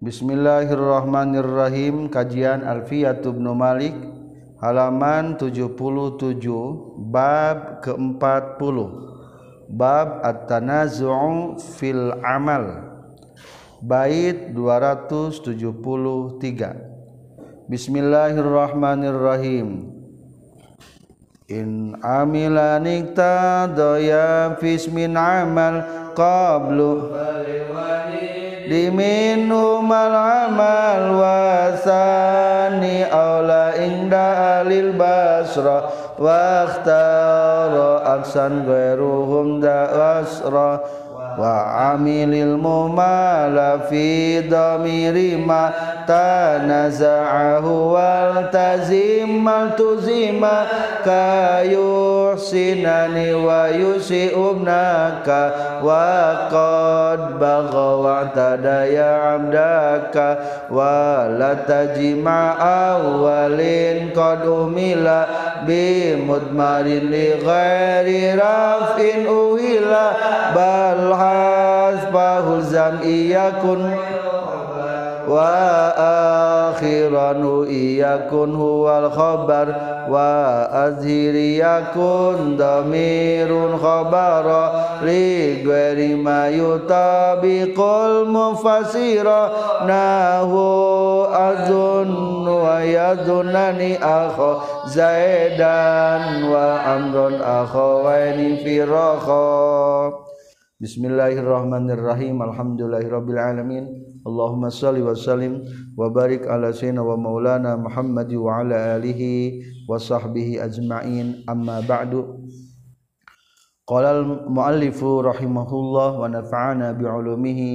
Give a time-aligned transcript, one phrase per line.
[0.00, 2.08] Bismillahirrahmanirrahim.
[2.08, 3.92] Kajian Alfiyatubnu Malik
[4.56, 5.76] halaman 77
[7.12, 8.76] bab ke-40
[9.68, 12.80] bab at-tanazu' fil amal
[13.84, 15.68] bait 273
[17.68, 19.84] Bismillahirrahmanirrahim.
[21.52, 25.84] In amila nikta doya fismin amal
[26.16, 27.12] qablu
[28.70, 40.78] diminum al-amal wasani aula inda alil basra waqtaro aksan gairuhum da wasra
[41.34, 41.54] wa
[41.98, 45.74] amilil mumala fi damiri ma
[46.06, 50.70] tanaza'ahu wal tazim mal tuzima
[51.02, 55.40] kayu sinani wa yusi ubnaka
[55.84, 60.26] wa qad bagha wa tadaya amdaka
[60.72, 65.28] wa la tajma awalin qad umila
[65.68, 70.04] bi mudmarin li ghairi rafin uwila
[70.56, 73.92] bal hasbahul zam iyakun
[75.30, 77.30] وآخرا
[77.70, 79.66] يكن هو الخبر
[80.10, 84.64] وأزهر يكن ضمير خبرا
[85.02, 89.26] لغير ما يطابق المفسر.
[89.86, 90.52] ناه
[91.50, 94.54] أظن ويظنني أخو
[94.86, 95.90] زيدا
[96.52, 100.12] وأمر أخوين في رخاء
[100.80, 102.42] بسم الله الرحمن الرحيم.
[102.42, 104.09] الحمد لله رب العالمين.
[104.20, 105.64] Allahumma salli wa sallim
[105.96, 111.48] wa barik ala sayyidina wa maulana Muhammad wa ala alihi wa sahbihi ajma'in.
[111.48, 112.44] Amma ba'du.
[113.88, 117.70] Qala al muallifu rahimahullah wa nafa'ana bi ulumihi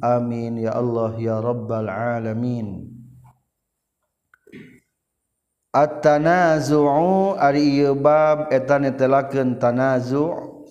[0.00, 0.64] amin.
[0.64, 2.88] Ya Allah ya rabbal alamin.
[5.70, 10.64] At-tanazu'u ari ieu bab eta netelakeun tanazu'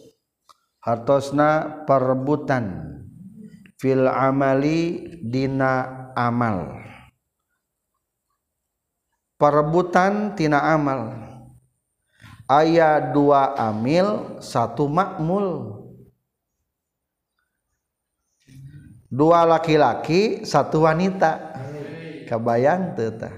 [0.84, 2.89] hartosna perebutan.
[3.80, 6.84] Fil amali dina amal.
[9.40, 11.16] Perebutan tina amal.
[12.44, 15.80] Aya dua amil satu makmul.
[19.08, 21.56] Dua laki-laki satu wanita.
[22.28, 23.34] Kabayang teu tah.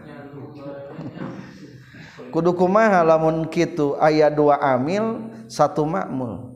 [2.31, 6.55] Kudu kumaha lamun kitu aya dua amil satu makmul.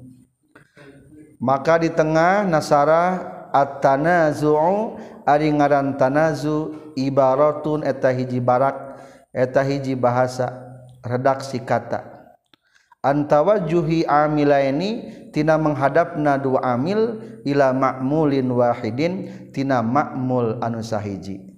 [1.37, 8.99] Maka di tengah nasara at-tanazu'u ari ngaran tanazu ibaratun eta hiji barak
[9.31, 10.51] eta hiji bahasa
[10.99, 12.03] redaksi kata.
[13.05, 19.13] Antawajuhi amilaini tina menghadapna dua amil ila ma'mulin wahidin
[19.53, 21.53] tina ma'mul anu sahiji.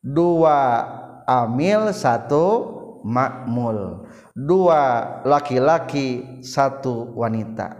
[0.00, 0.82] Dua
[1.28, 2.74] amil satu
[3.04, 7.76] makmul dua laki-laki satu wanita.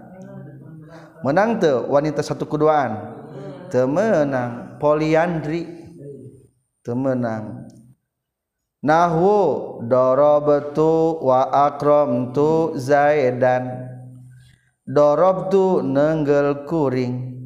[1.25, 3.16] Menang tuh wanita satu keduaan.
[3.77, 4.81] Temenang.
[4.81, 5.69] Poliandri.
[6.81, 7.69] Temenang.
[8.81, 13.93] Nahwu darabtu wa akramtu zaidan.
[14.89, 17.37] Darabtu nenggel kuring.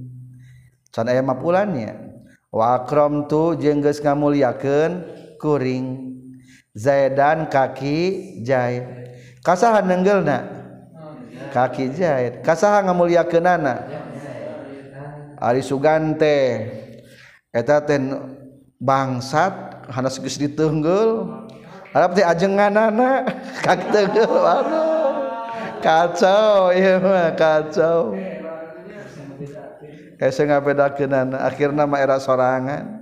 [0.94, 5.02] Can aya mapulannya wa akramtu jeung geus ngamuliakeun
[5.42, 6.14] kuring.
[6.70, 8.86] Zaidan kaki jaid
[9.42, 10.38] kasahan nenggelna
[11.50, 12.44] kaki jahit.
[12.46, 13.74] Kasaha ngamuliakeunana
[15.40, 16.68] Ari Sugante.
[17.50, 17.98] Eta teh
[18.78, 21.26] bangsat hanas geus diteunggul
[21.90, 23.26] harap teh ajenganana
[23.64, 25.00] kak teunggul waduh.
[25.80, 28.12] Kacau ieu mah kacau.
[30.20, 33.00] Ese ngabedakeunana akhirna mah era sorangan.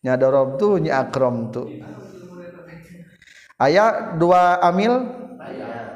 [0.00, 1.68] Nyadorob tu nya akrom tu.
[3.60, 5.06] Aya dua amil?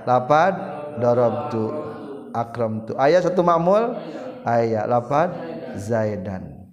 [0.07, 0.55] Lapad
[1.03, 1.71] dorob tuh
[2.31, 2.93] akrom tu.
[2.95, 3.97] Aya satu mamul
[4.47, 5.35] aya lapad
[5.75, 6.71] zaidan.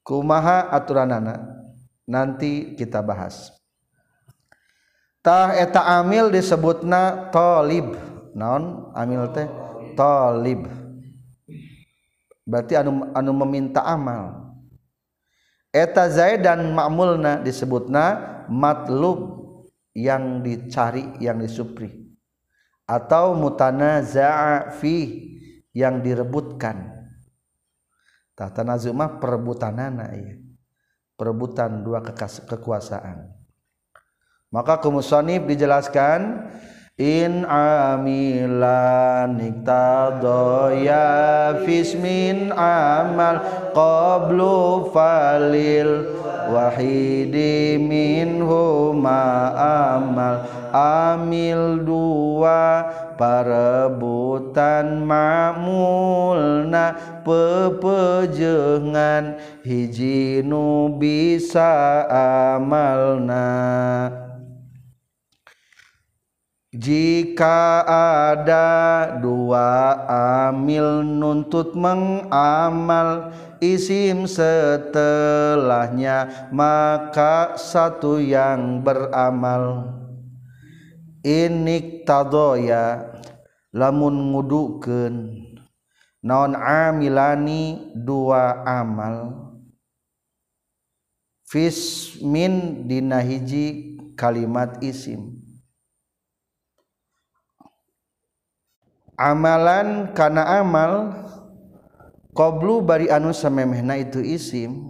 [0.00, 1.60] Kumaha aturanana
[2.08, 3.52] nanti kita bahas.
[5.20, 7.92] Tah eta amil disebutna talib.
[8.32, 9.46] Naon amil teh?
[9.92, 10.64] Talib.
[12.48, 14.56] Berarti anu anu meminta amal.
[15.70, 18.16] Eta zaidan makmulna disebutna
[18.48, 19.38] matlub
[19.92, 22.10] yang dicari yang disupri.
[22.90, 25.30] Atau mutanaza'a fi
[25.70, 26.99] yang direbutkan
[28.40, 30.40] tah tanazu mah perebutanana ya
[31.20, 33.28] perebutan dua kekuasaan.
[34.48, 36.48] Maka kumusonib dijelaskan
[36.96, 41.04] in amilan iktadoya
[41.68, 43.44] fismin amal
[43.76, 46.19] qablu falil
[46.50, 49.54] wahidi minhuma
[49.94, 50.42] amal
[50.74, 56.94] amil dua perebutan mamulna
[57.26, 58.54] pepejengan
[59.62, 62.06] hiji nu bisa
[62.56, 64.29] amalna.
[66.70, 67.82] Jika
[68.30, 68.66] ada
[69.18, 69.90] dua
[70.46, 74.90] amil nuntut mengamal isim setelahnya
[76.54, 79.98] maka satu yang beramal.
[81.20, 83.18] Ini tadoya
[83.74, 85.42] lamun ngudukeun.
[86.20, 89.32] Naon amilani dua amal.
[91.50, 95.39] Fis min dina hiji kalimat isim
[99.20, 101.12] amalan kana amal
[102.32, 104.88] qablu bari anu samemehna itu isim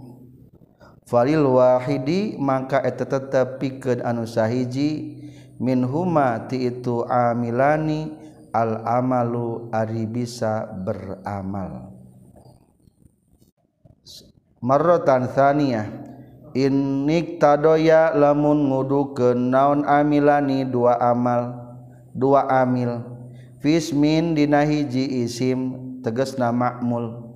[1.03, 5.19] falil wahidi maka eta tetep pikeun anu sahiji
[5.59, 8.15] minhuma ti itu amilani
[8.55, 11.91] al amalu ari bisa beramal.
[14.61, 15.87] Marratan tsaniyah
[16.55, 21.57] innik tadoya lamun ngudukeun naon amilani dua amal
[22.13, 23.10] dua amil
[23.61, 27.31] Fismin dina hiji isim tegasna ma'mul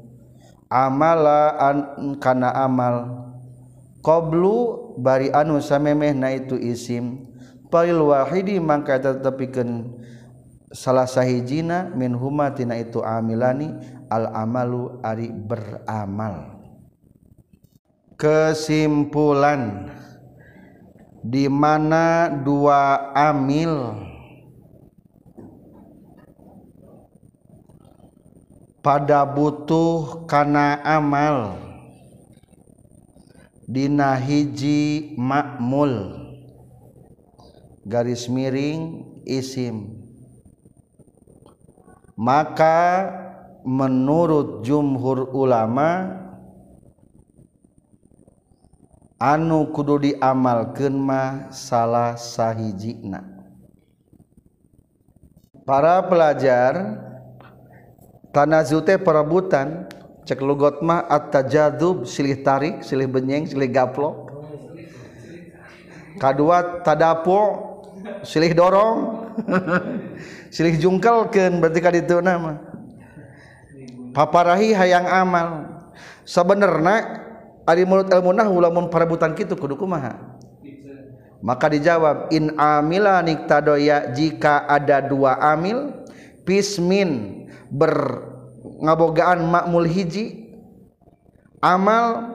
[0.66, 1.77] Amala an
[2.18, 3.24] kana amal.
[4.01, 7.30] Qablu bari anu samemehna itu isim.
[7.69, 10.01] Palil wahidi mangka tetepikeun
[10.74, 13.74] salah sahijina min huma tina itu amilani
[14.10, 16.57] al amalu ari beramal.
[18.18, 19.89] Kesimpulan
[21.22, 24.15] di mana dua amil
[28.86, 31.58] pada butuh kana amal.
[33.66, 36.22] Dina hiji makmul.
[37.82, 40.06] Garis miring isim.
[42.14, 43.10] Maka
[43.66, 46.22] menurut jumhur ulama
[49.18, 53.26] anu kudu diamalkeun mah salah sahijina.
[55.66, 57.02] Para pelajar
[58.36, 59.88] tanazute perebutan
[60.28, 64.28] cek lugot mah at-tajadub silih tarik silih benyeng silih gaplok
[66.20, 67.72] kadua tadapu
[68.26, 68.98] silih dorong.
[70.56, 72.64] Silih jungkelkeun berarti ka ditu nama
[74.16, 75.48] paparahi hayang amal.
[76.24, 77.22] Sebenarnya
[77.68, 80.16] ari mulut ilmunah ulamun parabutan kitu kudu kumaha?
[81.44, 85.94] Maka dijawab in amila niktadoya jika ada dua amil
[86.48, 87.45] pismin
[87.75, 90.48] berngabogaan makmul hiji.
[91.60, 92.31] Amal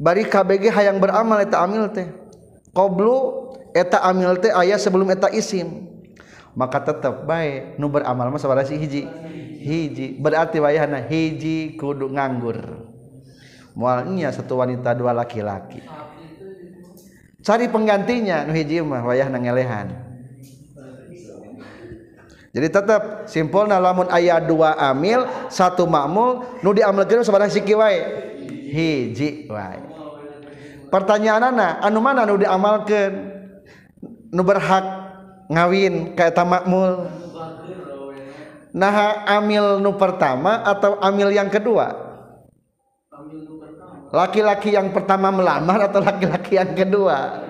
[0.00, 2.08] bari KBG hayang beramal eta amil teh.
[2.74, 5.86] Qoblu eta amil teh aya sebelum eta isim.
[6.56, 9.06] Maka tetap baik nu beramal mah sabaraha si hiji.
[9.60, 12.88] Hiji berarti wayahna hiji kudu nganggur.
[13.76, 15.84] Mualnya satu wanita dua laki-laki.
[17.40, 20.09] Cari penggantinya nu hiji mah wayahna ngelehan.
[22.50, 28.02] Jadi tetap simpulna lamun ayah dua amil satu makmul nu diamalkeun sabaraha siki wae.
[28.70, 29.78] Hiji wae.
[30.90, 33.38] Pertanyaan anak anu mana nu diamalkeun?
[34.34, 34.82] Nu berhak
[35.50, 37.10] ngawin kayak tamakmul
[38.70, 42.10] nah amil nu pertama atau amil yang kedua?
[44.10, 47.46] Laki-laki yang pertama melamar atau laki-laki yang kedua?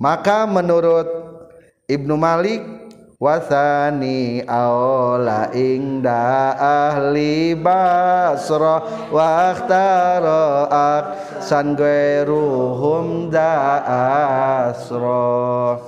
[0.00, 1.29] Maka menurut
[1.90, 2.62] Ibnu Malik
[3.18, 8.78] wasani aola ingda ahli basra
[9.10, 13.82] wakhtaro aksan gweruhum da
[14.70, 15.82] asro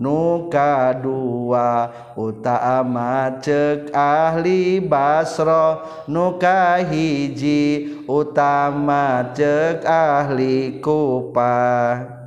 [0.00, 12.23] nuka dua utama cek ahli basro nuka hiji utama cek ahli kupah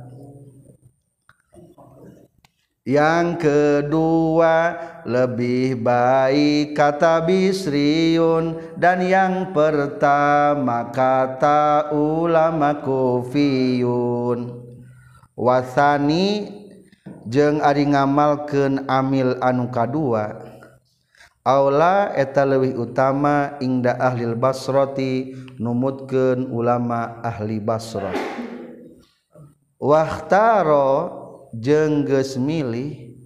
[2.88, 14.64] yang kedua lebih baik kata bisriun dan yang pertama kata ulama kufiyun.
[15.36, 16.48] Wasani
[17.28, 20.48] jeng ari ngamalkeun amil anu kadua.
[21.44, 28.16] Aula eta leuwih utama ingda ahli basrati numutkeun ulama ahli basrah.
[29.76, 31.17] Wahtaro
[31.56, 33.16] jengges milih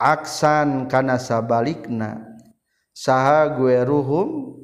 [0.00, 2.24] aksan kana sabalikna
[2.90, 4.60] saha gue ruhum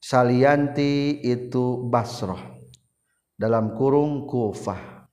[0.00, 2.40] salianti itu Basrah
[3.36, 5.08] dalam kurung Kufah.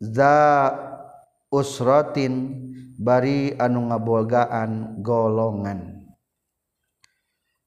[0.00, 0.70] Za
[1.50, 2.56] usratin
[2.98, 6.06] bari anu ngabogaan golongan.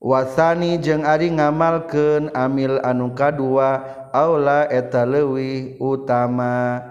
[0.03, 3.79] Wasani jeung ari ngamalkeun amil anu kadua
[4.12, 6.84] aula eta leuwih utama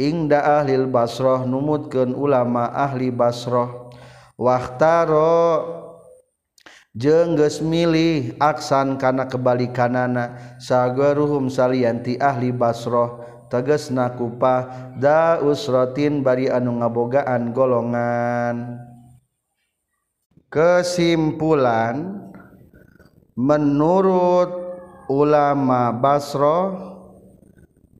[0.00, 3.92] Ingda ahli Basroh numutkeun ulama ahli Basroh
[6.96, 13.20] jeung jengges milih aksan kana kebalikanana sagaruhum salianti ahli Basroh
[13.52, 18.80] teges nakupa da usrotin bari anu ngabogaan golongan.
[20.48, 22.24] Kesimpulan
[23.36, 24.50] menurut
[25.12, 26.74] ulama basrah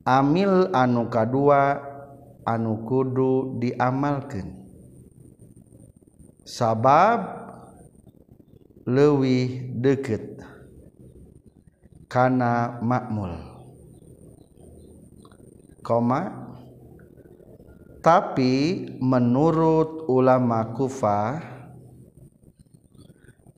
[0.03, 1.90] amil anu kadua
[2.45, 4.61] anu kudu diamalkan
[6.41, 7.41] sabab
[8.89, 10.41] lewih deket
[12.09, 13.37] karena makmul.
[15.81, 16.49] Koma
[18.01, 21.41] tapi menurut ulama kufa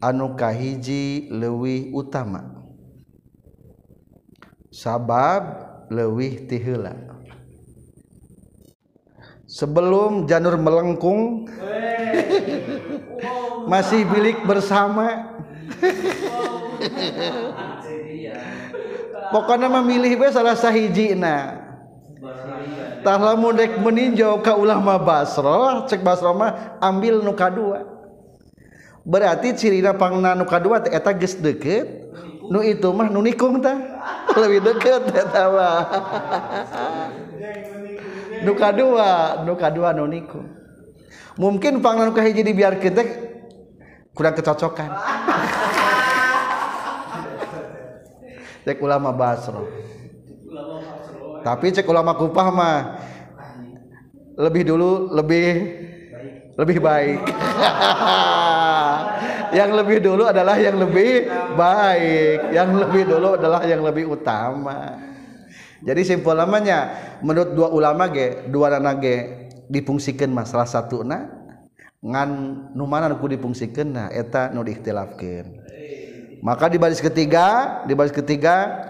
[0.04, 2.52] anu kahiji lewih utama.
[4.74, 5.44] Sabab
[5.88, 7.23] lewih tihela
[9.54, 11.46] sebelum janur melengkung
[13.70, 15.30] masih bilik bersama.
[19.30, 21.62] Pokoknya memilih be salah sahijina
[23.04, 27.84] tah lamun dek meninjau ka ulama Basro cek Basro mah ambil nu kadua
[29.04, 32.02] berarti cirina pangna nu kadua eta geus deket.
[32.44, 33.76] Nu itu mah nu nikung tah.
[34.42, 35.80] Lebih deket eta mah.
[38.44, 40.48] Nuka dua nuka dua nu nikung
[41.40, 43.08] mungkin pangna nuka hiji dibiarkeun teh
[44.14, 44.90] kurang kecocokan.
[48.64, 49.68] Cek ulama Basro.
[51.44, 52.96] Tapi cek ulama Kupah mah
[54.40, 55.50] lebih dulu lebih
[56.56, 57.20] lebih baik.
[59.54, 62.58] Yang lebih dulu adalah yang lebih baik.
[62.58, 64.98] Yang lebih dulu adalah yang lebih utama
[65.84, 69.16] jadi simpul namanya menurut dua ulama ge dua anak ge
[69.68, 71.28] dipungsikan masalah satu na
[72.04, 72.30] ngan
[72.76, 75.64] numana nu dipungsikan nah eta nu diikhtilafkeun.
[76.44, 78.84] Maka di baris ketiga di baris ketiga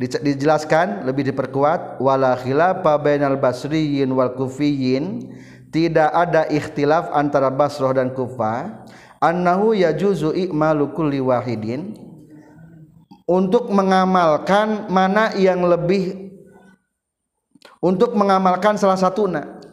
[0.00, 5.28] dijelaskan lebih diperkuat wala khilafa bainal basriyin wal kufiyin
[5.68, 8.88] tidak ada ikhtilaf antara Basroh dan Kufah
[9.20, 11.92] annahu yajuzu i'malu kulli wahidin
[13.32, 16.28] untuk mengamalkan mana yang lebih
[17.80, 19.64] untuk mengamalkan salah satu nak.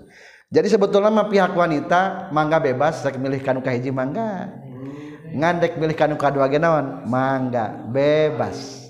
[0.49, 4.49] Jadi sebetulnya mah pihak wanita mangga bebas rek milih kanu kahiji mangga.
[5.29, 7.05] Ngandek milih kanu kadua ge naon?
[7.05, 8.87] Mangga bebas.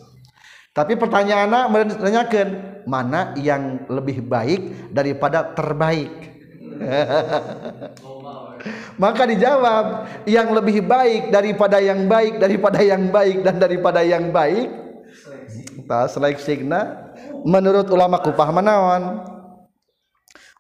[0.72, 2.48] Tapi pertanyaanna menanyakan
[2.88, 6.14] mana yang lebih baik daripada terbaik
[9.00, 14.68] maka dijawab yang lebih baik daripada yang baik daripada yang baik dan daripada yang baik.
[15.88, 17.12] Ta seleksina
[17.48, 19.04] menurut ulama kupah manawan.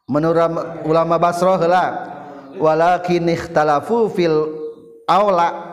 [0.09, 2.17] Menurut ulama Basroh lah.
[2.57, 4.47] Walakin ikhtalafu fil
[5.05, 5.69] aula.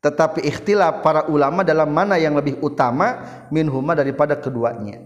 [0.00, 3.20] Tetapi ikhtilaf para ulama dalam mana yang lebih utama
[3.50, 5.02] minhuma daripada keduanya.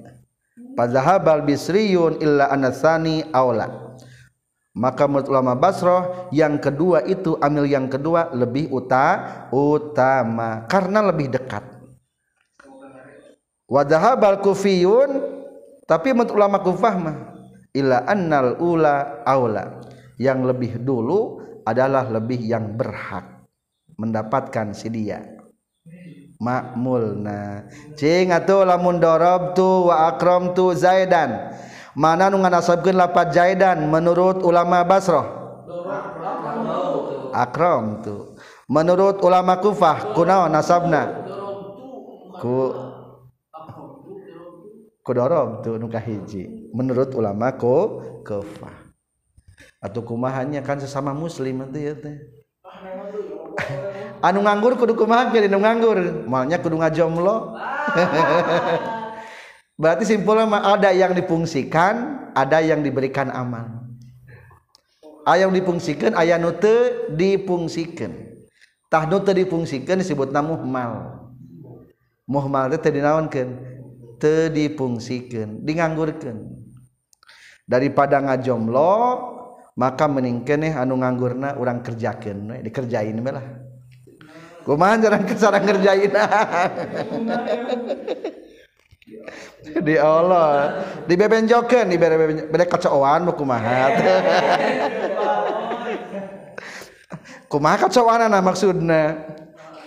[0.76, 3.89] Fadhahabal bisriyun illa anasani aula
[4.70, 10.66] maka menurut ulama Basroh yang kedua itu amil yang kedua lebih uta, utama.
[10.70, 11.66] Karena lebih dekat.
[13.66, 15.10] Wadhahabal kufiyun
[15.86, 17.16] tapi menurut ulama kufah mah
[17.74, 19.82] illa annal ula aula.
[20.20, 23.46] Yang lebih dulu adalah lebih yang berhak
[23.98, 25.24] mendapatkan si dia.
[26.40, 27.68] Makmulna.
[27.96, 31.52] Cing atuh lamun darabtu wa akramtu zaidan
[31.94, 35.26] mana nu nganasabkeun lapat jaidan menurut ulama Basrah?
[37.30, 38.34] Akram tu.
[38.70, 41.26] Menurut ulama Kufah kunaon nasabna?
[42.38, 42.74] Ku
[45.02, 46.70] kudorob tu nu kahiji.
[46.74, 48.90] Menurut ulama ku Kufah.
[49.80, 52.16] Atau kumahannya kan sesama muslim nanti ya teh.
[54.26, 56.28] Anu nganggur kudu kumaha ge nu nganggur?
[56.28, 57.56] Malnya kudu ngajomlo.
[59.80, 63.88] Berarti simpulnya ada yang dipungsikan ada yang diberikan amal.
[65.24, 68.30] Ayam dipungsikan ayah nute dipungsikan
[68.90, 71.22] Tah nute dipungsikan disebut namu muhmal.
[72.26, 73.54] Muhmal itu tadi naonkan,
[74.18, 76.42] te difungsikan, dinganggurkan.
[77.70, 78.90] Daripada ngajomlo,
[79.78, 83.46] maka meningkeneh anu nganggurna orang kerjakan, dikerjain lah.
[84.66, 86.10] Kumahan jarang kesarang kerjain.
[89.60, 90.84] di Allah.
[91.04, 93.90] Di bebenjokeun di bere kacauan mau kumaha
[97.50, 99.16] kumaha kacauan maksudna?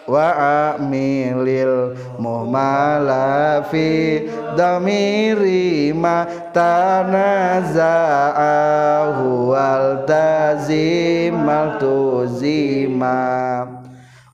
[0.04, 4.28] Wa amilil muhmalafi
[4.60, 13.16] damiri ma tanaza'ahu wal tazimal tuzima.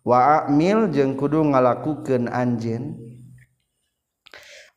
[0.01, 3.08] Wa amil jeung kudu ngalakukeun anjeun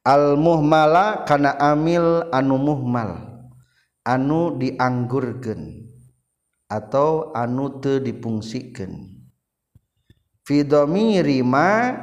[0.03, 3.11] almuhmala kana amil anu muhmal
[4.07, 5.87] anu dianggurken
[6.67, 9.23] atau anu te dipungsiken
[10.43, 11.95] fidomirima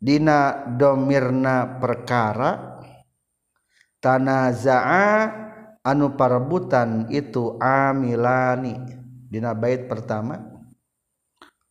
[0.00, 2.80] dina domirna perkara
[4.04, 5.44] tanazaa
[5.84, 8.76] anu parebutan itu amilani.
[9.28, 10.40] Dina bait pertama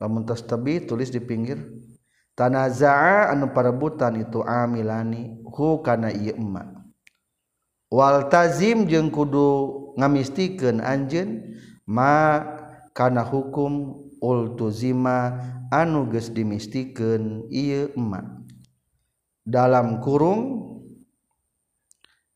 [0.01, 1.61] lamun tas tebi tulis di pinggir.
[2.33, 6.85] tanazaa anu perebutan itu amilani hu kana ieu emma.
[7.93, 11.53] Wal tazim jeung kudu ngamistikeun anjeun
[11.85, 12.41] ma
[12.97, 15.37] kana hukum ultuzima
[15.69, 18.41] anu geus dimistikeun ieu emma.
[19.43, 20.63] Dalam kurung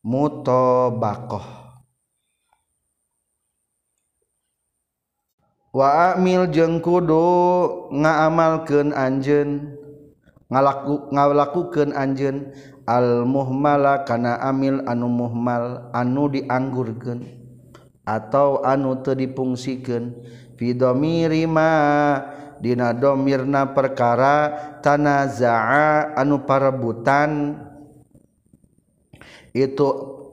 [0.04, 1.46] mutabaqah
[5.74, 7.26] wa amil jeung kudu
[7.92, 9.77] ngaamalkeun anjeun
[10.48, 12.48] ngalaku ngalakukeun anjeun
[12.88, 17.20] al muhmala kana amil anu muhmal anu dianggurkeun
[18.08, 20.16] atau anu teu dipungsikeun
[20.56, 21.70] fi dhamiri ma
[22.64, 27.60] dina dhamirna perkara tanazaa anu parebutan
[29.52, 29.88] itu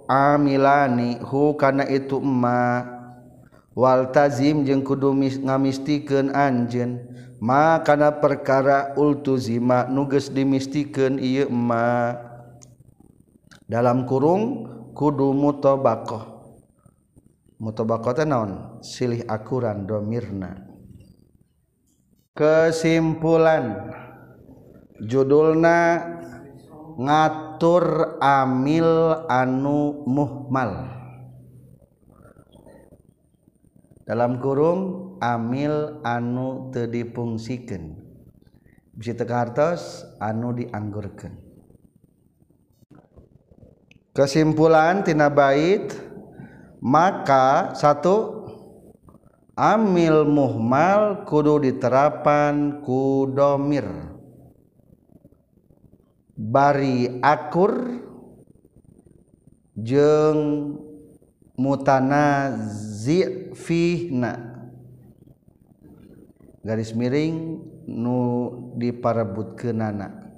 [0.08, 2.88] amilani hu kana itu ma
[3.76, 5.12] waltazim jeung kudu
[5.44, 7.04] ngamistikeun anjeun
[7.46, 12.18] makana perkara ultuzima nuges dimistikan iya ma.
[13.70, 14.66] Dalam kurung
[14.98, 16.58] kudu mutobakoh.
[17.62, 18.82] Mutobakoh naon?
[18.82, 20.76] Silih akuran domirna
[22.36, 23.96] kesimpulan.
[25.00, 26.04] Judulna
[27.00, 30.92] ngatur amil anu muhmal.
[34.06, 34.80] Dalam kurung
[35.26, 37.98] amil anu tedipungsikan
[38.94, 41.34] bisa tekartos anu dianggurkan
[44.14, 45.90] kesimpulan tina bait
[46.78, 48.46] maka satu
[49.58, 53.88] amil muhmal kudu diterapan kudomir
[56.38, 58.04] bari akur
[59.74, 60.76] jeng
[61.56, 62.56] mutana
[63.04, 64.55] zifihna
[66.66, 68.18] garis miring nu
[68.74, 70.34] diparebut ke nana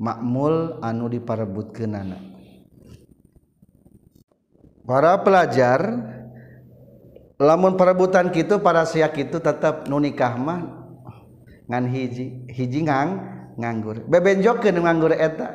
[0.00, 2.16] makmul anu diparebut ke nana
[4.88, 5.80] para pelajar
[7.36, 10.60] lamun perebutan gitu para siak itu tetap nu nikah mah
[11.68, 14.04] ngan hiji hiji ngang nganggur.
[14.08, 15.48] Bebenjokeun nganggur eta.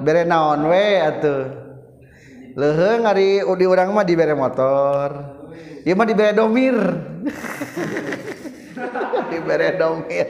[0.00, 1.42] Bere naon we atuh.
[2.54, 5.10] Lehe ngari di orang mah dibere motor.
[5.84, 6.76] Ieu mah dibere domir.
[9.30, 10.28] dibere domir.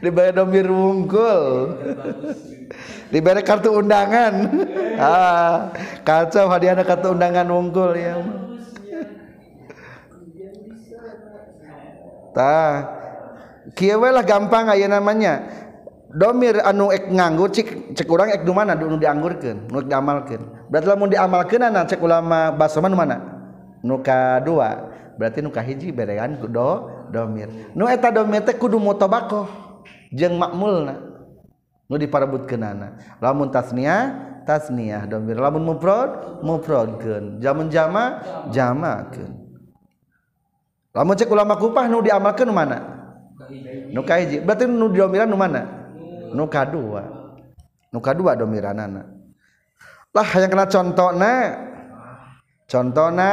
[0.00, 1.42] Dibere domir wungkul.
[3.10, 4.34] Dibere kartu undangan.
[4.96, 5.76] Ah
[6.08, 8.16] kacau hadiahnya kartu undangan wungkul ya.
[12.32, 12.72] Tah
[13.76, 15.44] kieu lah gampang aya namanya.
[16.16, 18.72] Domir anu ek nganggur cik cek urang ek nu mana?
[18.72, 20.72] Nu dianggurkeun nu diamalkeun.
[20.72, 23.20] Berarti lamun diamalkeunana cek ulama basa mana?
[23.84, 27.72] Nu kadua berarti nu kahiji berean do domir.
[27.74, 29.46] Nu eta domir teh kudu mutabakoh
[30.10, 30.98] jeung makmulna.
[31.86, 33.18] Nu diparebutkeunana.
[33.22, 35.38] Lamun tasniah tasniah domir.
[35.38, 39.32] Lamun mufrad mufradkeun jamun jama jamakeun.
[40.96, 42.78] Lamun cek ulama kupah nu diamalkeun mana?
[43.92, 45.62] Nu kahiji berarti nu domiran nu mana?
[46.32, 47.04] Nu kadua.
[47.92, 49.04] Nu kadua domiranana.
[50.10, 51.32] Lah yang kena contohna.
[52.66, 53.30] Contohna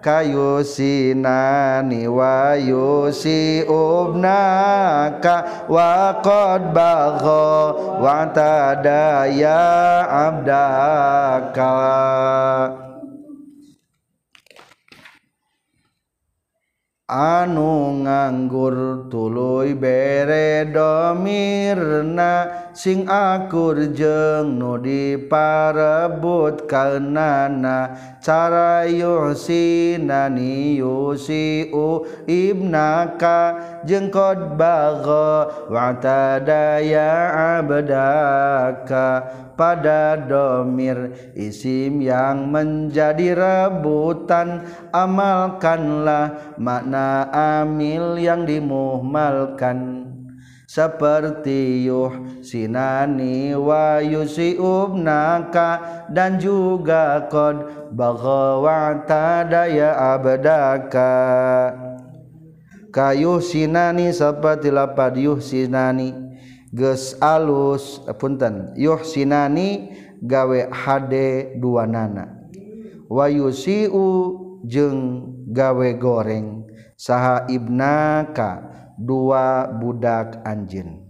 [0.00, 9.60] kayu sinani wa yusi ubnaka wa qad bagha wa tadaya
[10.08, 11.72] abdaka
[17.10, 33.58] anu nganggur tuluy bere domirna sing akur jeung nu diparebut kaenana cara yusinani yusiu ibnaka
[33.82, 37.10] jeung qad bagha wa tadaya
[37.58, 39.49] abdaka.
[39.60, 41.12] Pada domir.
[41.36, 47.28] Isim yang menjadi rebutan amalkanlah makna
[47.60, 50.08] amil yang dimuhmalkan.
[50.64, 55.68] Seperti yuh sinani wa yusiubnaka
[56.08, 61.10] dan juga qad bagha wa tadaya abdaka.
[62.94, 66.29] Kayuh sinani seperti lapad yuh sinani
[66.70, 69.90] geus alus punten yuh sinani
[70.22, 72.50] gawe hade dua nana
[73.10, 78.64] wayusiu jeung gawe goreng saha ibnaka
[78.98, 81.06] dua budak anjin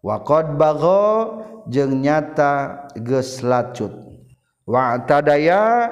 [0.00, 3.92] waqad bagho jeung nyata geus lacut.
[4.68, 5.88] Wa tadaya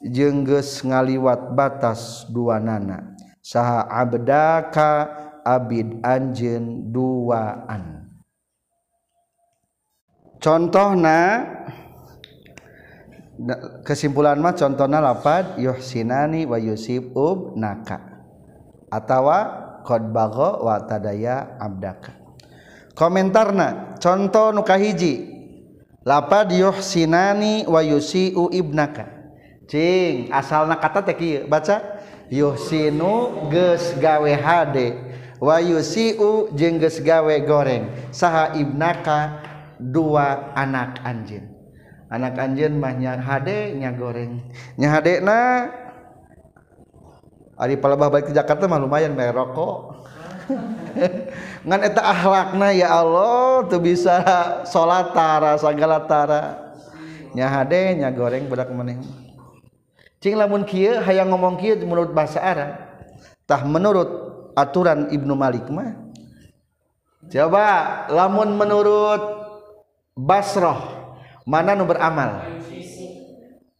[0.00, 5.12] jeung geus ngaliwat batas dua nana saha abdaka
[5.44, 8.03] abid anjin duaan.
[10.44, 11.48] contohna
[13.88, 18.20] kesimpulan mah contohna lapad yuhsinani wa yusibub naka
[18.92, 19.38] atawa
[19.88, 22.12] qad bago wa tadaya abdaka.
[22.94, 25.34] Komentarna contoh nuka hiji
[26.04, 29.08] lapad yuhsinani wa yusiu ibnaka
[29.66, 31.80] cing asalna kata teh kieu baca
[32.28, 34.94] yuhsinu geus gawe hade
[35.40, 39.42] wa yusiu jeung geus gawe goreng saha ibnaka
[39.78, 41.54] dua anak anjing
[42.14, 44.38] anak anjing mahnya HD nya goreng.
[44.78, 45.70] Nya HD na
[47.54, 50.02] Ari palebah balik ke Jakarta mah lumayan bayar rokok.
[51.70, 54.18] Ngan eta akhlakna ya Allah tuh bisa
[54.66, 56.74] salat tara sagala tara.
[57.30, 58.98] Nya hade nya goreng budak maneh.
[60.18, 62.80] cing lamun kieu hayang ngomong kieu menurut bahasa Arab
[63.44, 64.08] tah menurut
[64.58, 65.94] aturan Ibnu Malik mah.
[67.30, 67.66] Coba
[68.10, 69.33] lamun menurut
[70.14, 70.78] Basroh
[71.42, 72.62] mana nu beramal?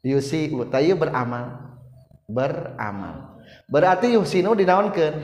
[0.05, 0.51] Yusi.
[0.53, 1.79] Utayu beramal.
[2.27, 3.39] Beramal.
[3.71, 5.15] Berarti Yusinu dinaonkeun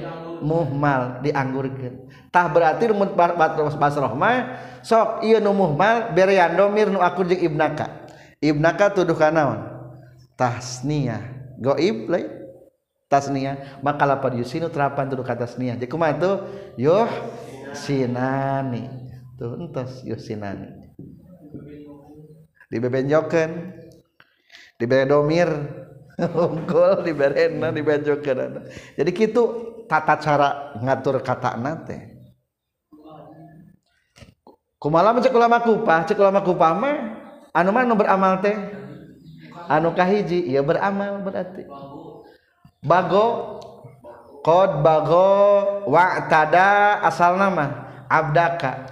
[0.41, 3.13] muhmal dianggurkan tah berarti rumun
[3.77, 8.09] Basroh mah sok iya nu muhmal berian domir nu akur jeung ibnaka.
[8.41, 9.69] Ibnaka tuduh kanaon
[10.41, 11.21] tasniyah.
[11.61, 12.29] Goib lain
[13.13, 13.85] tasniyah.
[13.85, 15.77] Maka lapar yusinu terapan tuduh kata tasniyah.
[15.77, 16.37] Jadi kumaha tuh?
[16.81, 17.11] Yuh
[17.77, 18.89] sinani.
[19.37, 20.80] Tuh entos yuh sinani.
[22.71, 23.51] dibebenjoken
[24.79, 25.51] dibere domir.
[26.21, 29.43] Unggul dibere na dibenjokeun jadi kitu
[29.89, 32.13] tata cara ngatur kata nate
[34.77, 36.97] kumalam cek ulama kupah cek ulama kupah mah
[37.57, 38.57] anu mana beramal teh?
[39.71, 41.63] Anu kahiji ya beramal berarti.
[42.83, 43.59] Bago
[44.41, 45.29] Qad bago
[45.85, 48.89] wa'tada asal nama abdaka.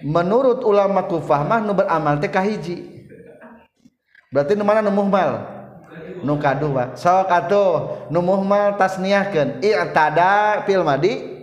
[0.00, 2.97] Menurut ulama kufah mah nu beramal teh kahiji.
[4.32, 5.58] Berarti mana nu muhmal?
[6.22, 8.74] Nu kadua sok atuh nu muhmal
[9.62, 11.38] i'tada fil madi?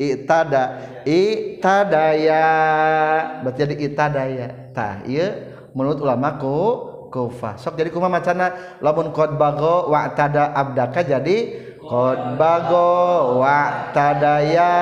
[0.00, 0.80] I'tada.
[1.04, 2.46] I'tadaya.
[3.44, 4.46] Berarti jadi i'tadaya.
[4.72, 5.28] Tah ieu
[5.76, 6.56] menurut ulama ku
[7.12, 8.78] kufah sok jadi kumaha macana?
[8.80, 11.36] Lamun qad bago wa tada abdaka jadi
[11.84, 12.88] qad bago
[13.44, 14.72] wa tadaya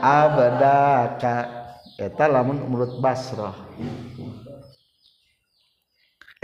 [0.00, 1.36] abdaka.
[1.96, 3.56] Eta lamun menurut basrah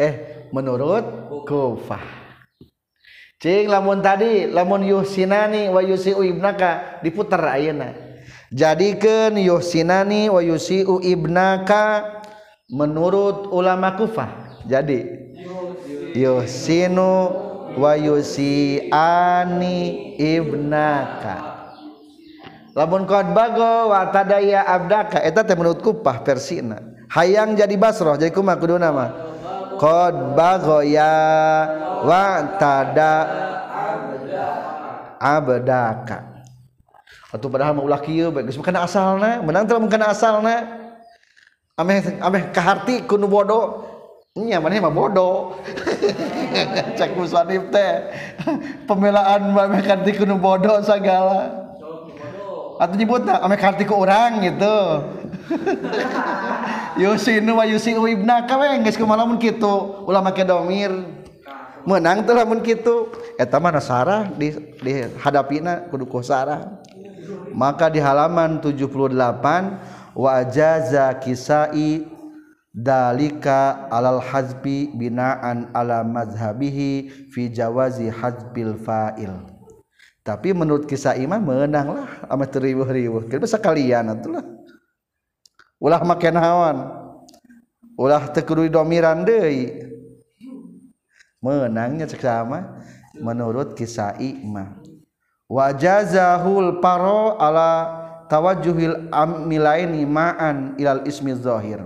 [0.03, 0.15] eh
[0.51, 2.03] menurut kufah.
[3.39, 7.95] Cing lamun tadi lamun yusinani wa yusiu ibnaka diputar ayeuna.
[8.51, 12.19] Jadikeun yusinani wa yusiu ibnaka
[12.71, 14.63] menurut ulama kufah.
[14.67, 15.07] Jadi
[16.15, 17.15] yusinu
[17.75, 19.79] wa yusiani
[20.19, 21.51] ibnaka.
[22.79, 28.33] Lamun qad bago wa tadaya abdaka eta teh menurut kufah persina hayang jadi basroh jadi
[28.33, 29.32] kumaha kuduna mah
[29.81, 31.15] qad baghaya
[32.03, 33.15] wa tada
[35.23, 36.19] abdaka.
[37.33, 40.57] Atau padahal mau ulah kieu bae geus kana asalna menang teh kana asalna.
[41.79, 43.89] Ameh ameh kaharti kudu bodoh
[44.37, 45.57] nya maneh mah bodoh
[46.99, 48.13] cek musanif teh.
[48.85, 51.62] Pembelaan mah ameh kaharti kudu bodoh sagala.
[52.83, 55.07] Atau nyebutna ameh kaharti ku urang gitu.
[57.03, 60.03] Yusinu wa yusiu ibnaka we geus kumaha lamun kitu.
[60.03, 60.91] Ulah make domir.
[61.87, 63.07] Menang tuh lamun kitu.
[63.39, 64.51] Eta mah sarah di
[64.83, 66.83] di hadapina kudu ku sarah.
[67.55, 72.03] Maka di halaman 78 wajaza kisai
[72.75, 79.52] dalika alal hazbi binaan ala mazhabihi fi jawazi hazbil fa'il
[80.23, 84.63] tapi menurut kisah imam menanglah amat riuh-riuh kita sekalian itulah
[85.83, 86.77] ulah makan hawan.
[87.99, 89.91] Ulah tekurui domiran deui.
[91.43, 92.79] Menangnya sama
[93.19, 94.79] menurut kisah imam.
[95.51, 101.83] Wajazahul paro ala tawajjuhil amilaini ma'an ilal ismi zahir.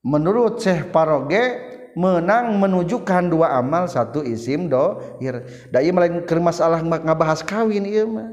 [0.00, 7.42] Menurut Syekh Paroge menang menunjukkan dua amal satu isim dohir dai melain keur masalah ngabahas
[7.46, 8.30] kawin ieu mah.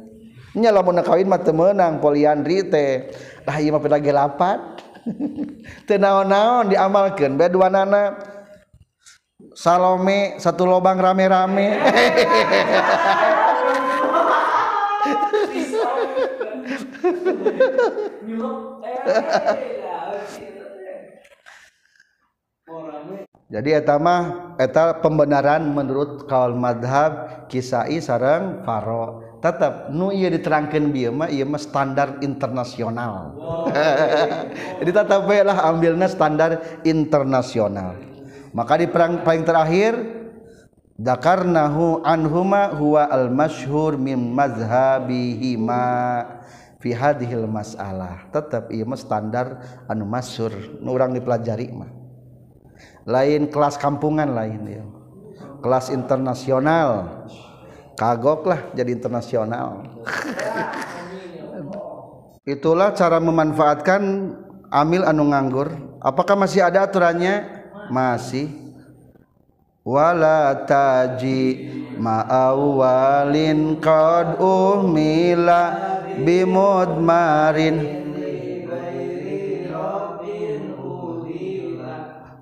[0.51, 3.13] Nya lamun kawin mah teu meunang poliandri teh.
[3.47, 4.59] Lah ieu mah pedage lapat
[5.87, 8.17] teu naon-naon diamalkeun bae dua nana.
[9.51, 11.77] Salome satu lobang rame-rame.
[18.21, 19.17] Eh, eh,
[19.49, 19.90] eh,
[23.51, 29.27] jadi etama eta pembenaran menurut kaul madhab kisai sarang faro.
[29.43, 33.35] Tetap nu iya diterangkan dia mah iya mah standar internasional.
[34.79, 37.99] Jadi tetap lah ambilnya standar internasional.
[38.55, 39.99] Maka di perang paling terakhir
[40.95, 45.83] dakarnahu anhuma huwa al masyhur min mazhabihima
[46.79, 48.31] fi hadhil masalah.
[48.31, 49.59] Tetap ieu mah standar
[49.91, 52.00] anu masyhur nu urang dipelajari mah
[53.05, 54.83] lain kelas kampungan lain ya.
[55.61, 57.21] Kelas internasional.
[57.93, 59.85] Kagok lah jadi internasional.
[62.41, 64.33] Itulah cara memanfaatkan
[64.73, 65.69] amil anu nganggur.
[66.01, 67.45] Apakah masih ada aturannya?
[67.93, 68.49] Masih.
[69.85, 71.69] Wala taji
[72.01, 75.61] ma'awalin qad uhmila
[76.21, 78.00] bimudmarin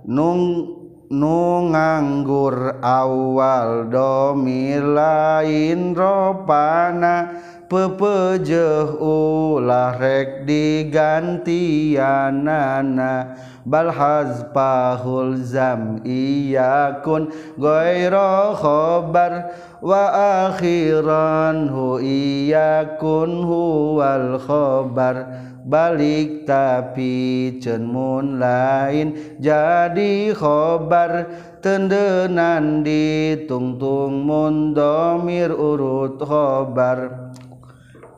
[0.10, 0.65] nung
[1.13, 7.30] nu nganggur awal domir lain ropana
[7.69, 13.38] pepejeh ulah rek digantianana.
[13.69, 20.10] Bal hazpahul zam iyakun goiro khobar wa
[20.50, 25.48] akhiran hu iyakun huwal khobar.
[25.69, 31.45] Balik tapi cenmun lain jadi khobar.
[31.60, 37.32] Tendenan ditungtung mun domir urut khobar.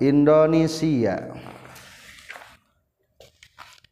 [0.02, 1.42] Indonesia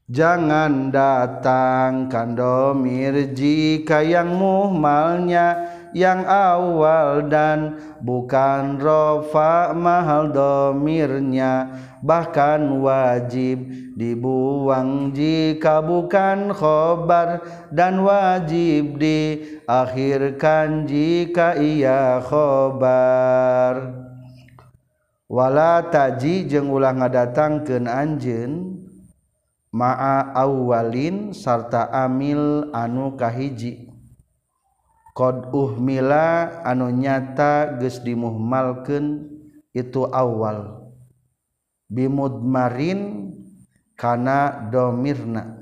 [0.10, 13.68] Jangan datangkan domir jika yang muhmalnya yang awal dan bukan rofa mahal domirnya bahkan wajib
[13.98, 24.08] dibuang jika bukan khobar dan wajib diakhirkan jika ia khobar.
[25.30, 28.82] Wala taji jeung ulah ngadatangkeun anjeun
[29.70, 33.89] ma'a awalin sarta amil anu kahiji
[35.20, 39.28] qad uhmila anu nyata geus dimuhmalkeun
[39.76, 40.88] itu awal.
[41.92, 43.36] Bimudmarin
[44.00, 45.60] kana domirna.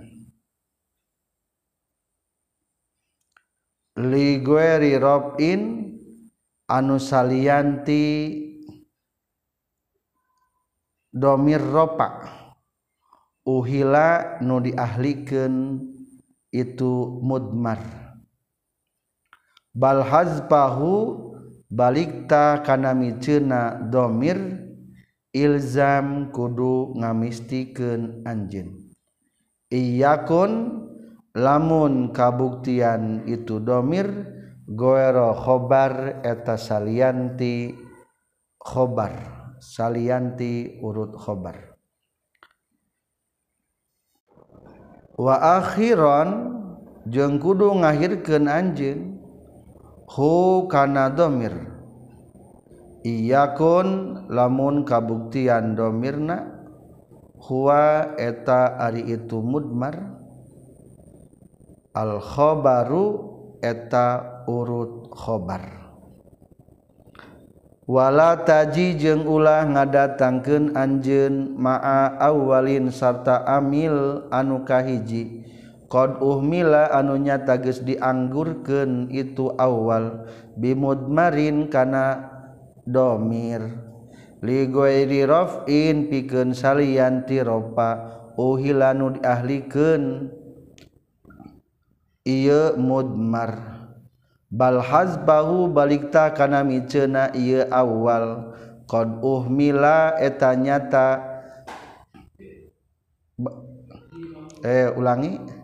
[3.97, 5.89] Ligueri robin
[6.69, 8.05] anu salianti
[11.09, 12.29] domir ropa.
[13.41, 15.81] Uhila nu diahlikeun
[16.53, 16.91] itu
[17.25, 18.06] mudmar.
[19.77, 21.21] balhazpahu
[21.69, 24.65] balikta kana miceuna domir
[25.29, 28.73] ilzam kudu ngamistikeun anjeun.
[29.69, 30.81] Iyakun
[31.37, 34.09] lamun kabuktian itu domir
[34.65, 37.77] goero khobar eta salianti
[38.57, 39.13] khobar
[39.61, 41.77] salianti urut khobar.
[45.17, 46.29] Wa akhiron
[47.09, 49.16] jeung kudu ngahirkeun anjeun
[50.07, 51.53] hu kana domir.
[53.03, 56.47] Iyakun lamun kabuktian domirna
[57.39, 60.17] huwa eta ari itu mudmar.
[61.95, 65.77] Al khobaru eta urut khobar.
[67.87, 75.47] Wala taji jeung ulah ngadatangkeun anjeun ma'a awalin sarta amil anu kahiji.
[75.87, 80.27] Qad uhmila anu nyata geus dianggurkeun itu awal
[80.59, 82.27] bimudmarin kana
[82.83, 83.63] domir.
[84.43, 90.27] Li ghairi raf'in pikeun salian tiropa uhilanu diahlikeun.
[92.27, 93.79] Ieu mudmar.
[94.51, 98.51] Bal hazbahu balikta kana miceuna ieu awal.
[98.91, 101.07] Qad uhmila eta nyata
[104.67, 105.56] eh ulangi.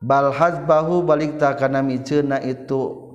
[0.00, 3.14] balhaz bahu balikta kana miceuna itu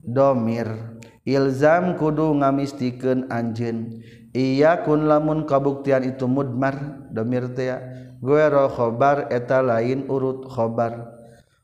[0.00, 0.96] domir.
[1.24, 4.04] Ilzam kudu ngamistikeun anjeun.
[4.36, 7.72] Iya kun lamun kabuktian itu mudmar domir teh
[8.20, 11.16] guero khobar eta lain urut khobar.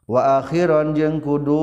[0.09, 1.61] Wa akhiron jeung kudu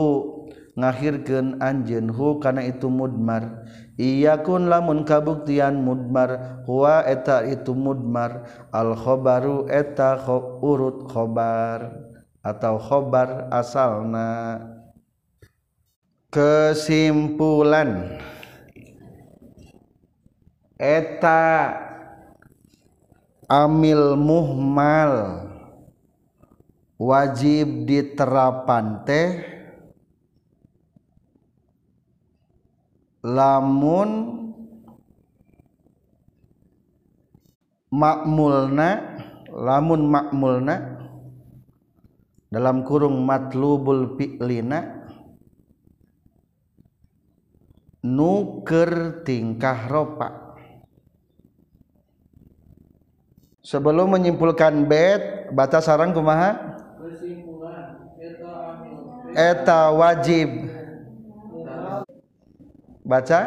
[0.78, 3.66] ngakhirkeun anjeun hu kana itu mudmar.
[3.98, 8.46] Iya kun lamun kabuktian mudmar huwa eta itu mudmar.
[8.70, 12.07] Al khobaru eta khob, urut khobar.
[12.42, 14.62] Atau khobar asalna
[16.34, 18.20] kesimpulan.
[20.78, 21.74] Eta
[23.50, 25.48] amil muhmal
[27.02, 29.30] wajib diterapan teh
[33.26, 34.10] lamun
[37.90, 38.90] makmulna
[39.50, 40.97] lamun makmulna
[42.48, 44.98] dalam kurung matlubul fi'lina
[48.08, 50.30] nuker tingkah ropa.
[53.68, 56.80] Sebelum menyimpulkan bed batas sarang kumaha?
[59.36, 60.72] Eta wajib.
[63.04, 63.42] Baca.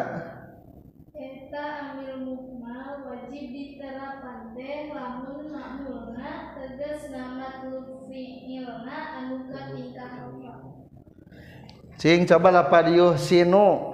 [12.01, 13.93] Cing coba lapad yuh sinu.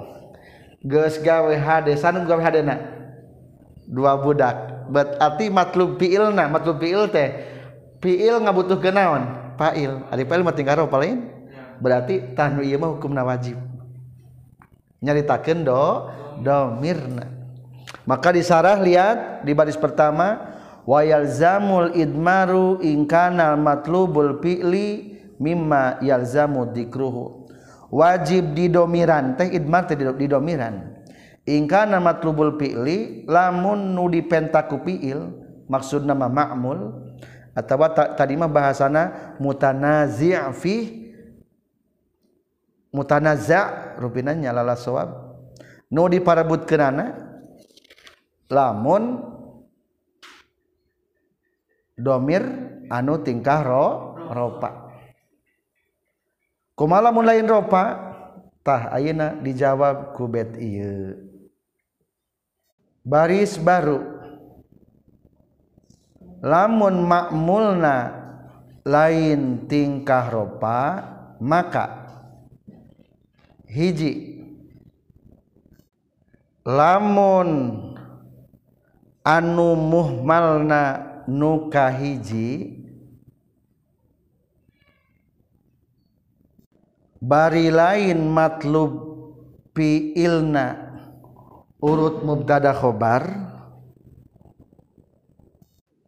[0.86, 2.78] Geus gawe hade sanu gawe hadena
[3.90, 4.86] dua budak.
[4.86, 7.28] Berarti matlub fi'ilna matlub fi'il teh
[7.98, 9.22] fi'il ngabutuhkeun naon?
[9.58, 10.06] Fa'il.
[10.14, 11.26] Ari fa'il mah tingkah rupa lain
[11.82, 13.58] berarti tanu ieu mah hukumna wajib.
[15.02, 15.82] Nyaritakeun do
[16.46, 17.34] domirna.
[18.06, 20.54] Maka disarah lihat di baris pertama
[20.86, 27.45] wa yalzamul idmaru in kana matlubul fi'li mimma yalzamu dzikruhu
[27.90, 29.34] wajib didomiran.
[29.38, 30.96] Teh idmar teh didomiran.
[31.46, 35.30] Ingkana matlubul fi'li lamun nu dipentaku fi'il
[35.70, 37.06] maksud nama ma'mul
[37.54, 37.78] atau
[38.18, 40.74] tadi mah bahasana mutanazi' fi
[42.90, 45.38] mutanaza' rupina nyalala sawab
[45.86, 47.14] nu diparabutkeunana
[48.50, 49.22] lamun
[51.94, 52.42] domir
[52.90, 53.86] anu tingkah ro
[54.34, 54.85] ropa.
[56.76, 61.16] kumalamun lain ropatah Ayeuna dijawab ku bet ieu.
[63.00, 64.14] Baris baru.
[66.44, 67.96] Lamun makmulna
[68.84, 70.78] lain tingkah ropa
[71.40, 72.06] maka
[73.66, 74.36] hiji.
[76.66, 77.48] Lamun
[79.24, 80.82] anu muhmalna
[81.26, 82.85] nuka hiji
[87.22, 88.92] bari lain matlub
[89.72, 90.88] fiilna.
[91.76, 93.46] Urut mubtada khobar.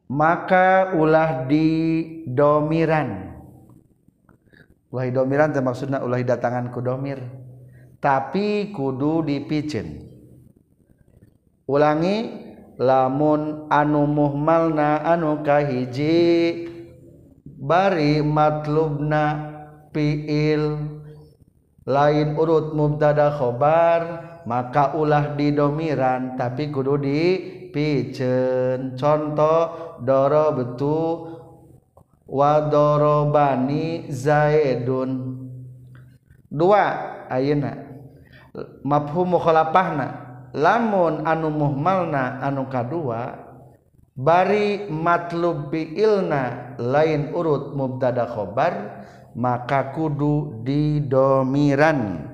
[0.09, 1.69] Maka ulah di
[2.25, 3.37] domiran.
[4.89, 7.21] Ulah domiran maksudnya ulah datangan ku domir.
[8.01, 10.09] Tapi kudu dipicin
[11.69, 12.33] ulangi
[12.81, 16.65] lamun anu muhmalna anu kahiji
[17.45, 19.53] bari matlubna
[19.93, 20.98] fiil
[21.89, 24.01] lain urut mubtada khobar
[24.45, 31.41] maka ulah didomiran tapi kudu dipicen contoh doro betul
[32.29, 35.39] wadorobani zaidun
[36.53, 36.85] dua
[37.33, 37.73] ayeuna.
[38.83, 40.27] Mafhum mukhalafahna.
[40.57, 43.37] Lamun anu muhmalna anu kadua
[44.17, 49.05] bari matlub biilna lain urut mubtada khobar
[49.39, 52.27] maka kudu didomiran.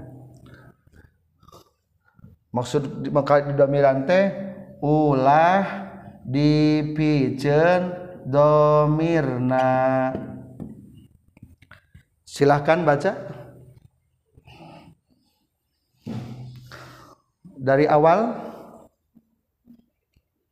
[2.48, 4.32] Maksud maka didomiran teh
[4.80, 5.84] ulah
[6.24, 7.92] dipiceun
[8.24, 9.68] domirna.
[12.24, 13.12] Silahkan baca.
[17.64, 18.36] Dari awal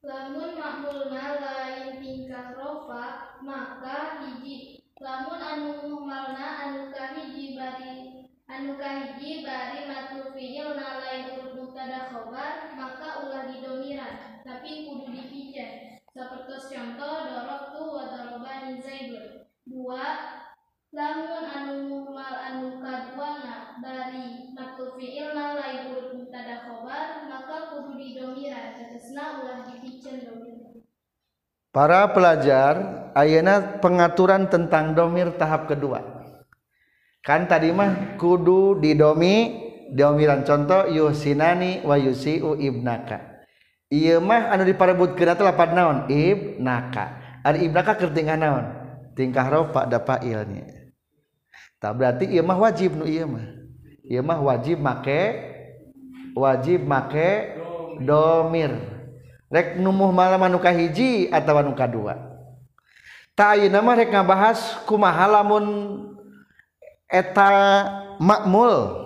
[0.00, 9.44] lamun makmulna lain tingkah rofa maka hiji lamun anu muhmalna anu kahiji bari anu kahiji
[9.44, 17.14] bari matul fi'ilna lain urut mubtada khobar maka ulah didomiran tapi kudu dipijen seperti contoh
[17.26, 18.78] dorok tu wa darobani
[20.94, 28.78] lamun anu muhmal anu kaduana bari maktub fi'ilna lain urut mubtada khobar maka kudu didomiran
[28.78, 30.86] tegasna ulah dipikeun domir.
[31.74, 36.22] Para pelajar ayana pengaturan tentang domir tahap kedua.
[37.26, 39.58] Kan tadi mah kudu didomi
[39.90, 43.31] domiran contoh yusinani wa yusiu ibnaka
[43.92, 48.80] iya mah anu diparebut kena teh lapan naon ibnaka ari ibnaka keur tingkah naon?
[49.12, 50.82] Tingkah rofa da failnya
[51.82, 53.42] tak berarti iya mah wajib nu iya mah.
[54.06, 55.22] Iya mah wajib make
[56.38, 57.58] wajib make
[57.98, 58.70] domir.
[59.50, 62.30] Rek numuh malam anu kahiji atau anu kadua.
[63.34, 65.66] tak ayeuna mah rek ngabahas kumaha lamun
[67.10, 67.50] eta
[68.22, 69.02] makmul.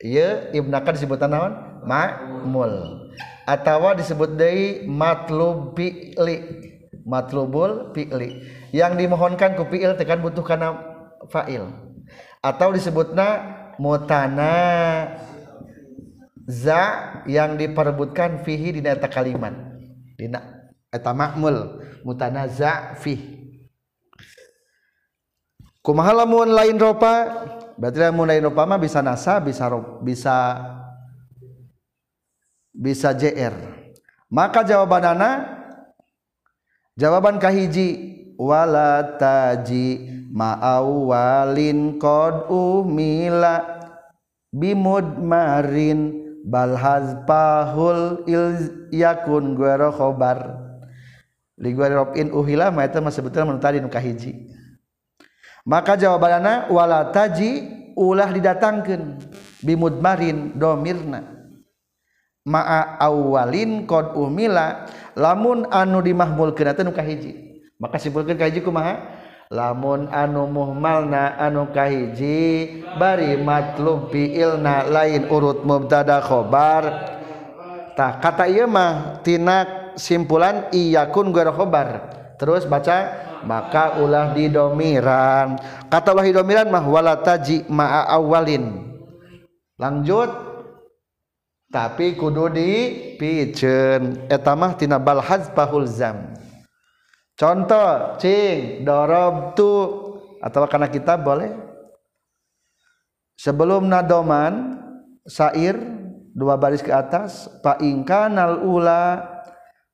[0.00, 1.52] Ieu ibnaka disebutan naon?
[1.84, 3.03] Makmul.
[3.44, 6.36] Atawa disebut deui matlub fi'li.
[7.04, 8.40] Matlubul fi'li.
[8.72, 10.80] Yang dimohonkan ku fi'il tekan butuh kana
[11.28, 11.68] fa'il.
[12.40, 13.28] Atau disebutna
[13.76, 14.56] mutana.
[16.44, 16.82] Za
[17.24, 19.56] yang diperebutkan fihi di eta kalimat
[20.16, 21.80] dina eta makmul.
[22.04, 23.16] Mutanaza fi
[25.80, 27.32] kumaha lamun lain ropa?
[27.80, 29.72] Berarti lamun lain ropa mah bisa nasa bisa
[30.04, 30.36] bisa
[32.74, 33.54] bisa JR
[34.26, 35.38] maka jawaban anak
[36.98, 43.62] jawaban kahiji wala taji ma'awalin qad umila
[44.50, 48.46] bimud marin bal hazpahul il
[48.94, 50.62] yakun guero khobar.
[51.58, 54.50] Li guero in uhila ma eta mah sebetulna mun tadi nu kahiji.
[55.64, 57.64] Maka jawabanna wala taji
[57.96, 59.18] ulah didatangkeun
[59.64, 61.33] bimud marin domirna.
[62.44, 64.84] ma'a awalin qad umila
[65.16, 67.64] lamun anu dimahmulkeun eta nu kahiji.
[67.80, 69.00] Maka simpulkeun kahiji kumaha?
[69.52, 77.12] Lamun anu muhmalna anu kahiji bari matlub fi'ilna lain urut mubtada khobar.
[77.94, 82.12] Tah kata ieu mah tina simpulan iyakun ghairu khobar.
[82.34, 83.14] Terus baca
[83.46, 85.60] maka ulah didomiran.
[85.86, 88.90] Kata ulah didomiran mah wala taji ma'a awalin.
[89.78, 90.53] Lanjut.
[91.74, 96.30] tapi kudu dipicen eta mah tina bal hazfahul zam.
[97.34, 99.74] Contoh cing dorob tu.
[100.38, 101.50] Atau karena kita boleh?
[103.34, 104.78] Sebelum nadoman
[105.26, 105.74] sair
[106.30, 109.24] dua baris ke atas fa ingkanal ula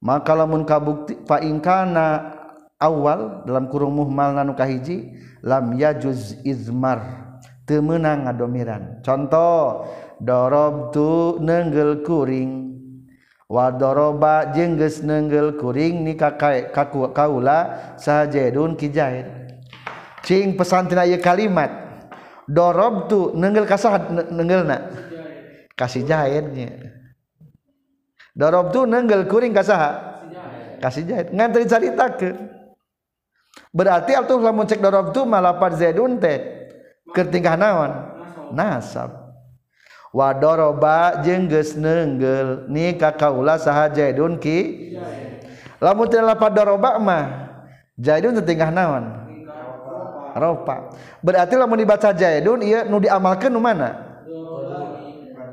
[0.02, 2.34] maka lamun kabukti fa ingkana
[2.76, 7.24] awal dalam kurung muhmal nanu kahiji lam yajuz izmar.
[7.64, 9.00] Teu meunang ngadomiran.
[9.00, 9.86] Contoh
[10.20, 12.68] dorob tu nenggel kuring.
[13.50, 19.26] Wadoroba jengges nenggel kuring ni kakai kaku kaula sajedun kijaid
[20.22, 21.66] cing pesantina ieu kalimat
[22.46, 24.78] dorob tu nenggel kasah nenggelna.
[25.74, 26.94] Kasih jahitnya
[28.36, 29.98] dorob tu nenggel kuring kasah
[30.78, 32.36] kasih jahit ngan tadi caritakeun
[33.74, 36.38] berarti atuh lamun cek dorob tu malapar zaidun teh
[37.10, 37.90] keur tingkah naon?
[38.54, 39.19] Nasab.
[40.10, 44.90] wadoroba jengges nenggel ni kakaula saha jaidun ki?
[45.80, 47.24] Lamun teu lapad doroba mah
[47.96, 49.04] jaidun teu tingkah naon?
[50.30, 50.94] Ropa.
[51.24, 53.90] Berarti lamun dibaca jaidun ieu nu diamalkeun nu mana?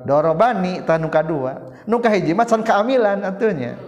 [0.05, 1.73] Dorobani tanu kadua.
[1.87, 3.79] Nu kahiji mah can kaamilan atunya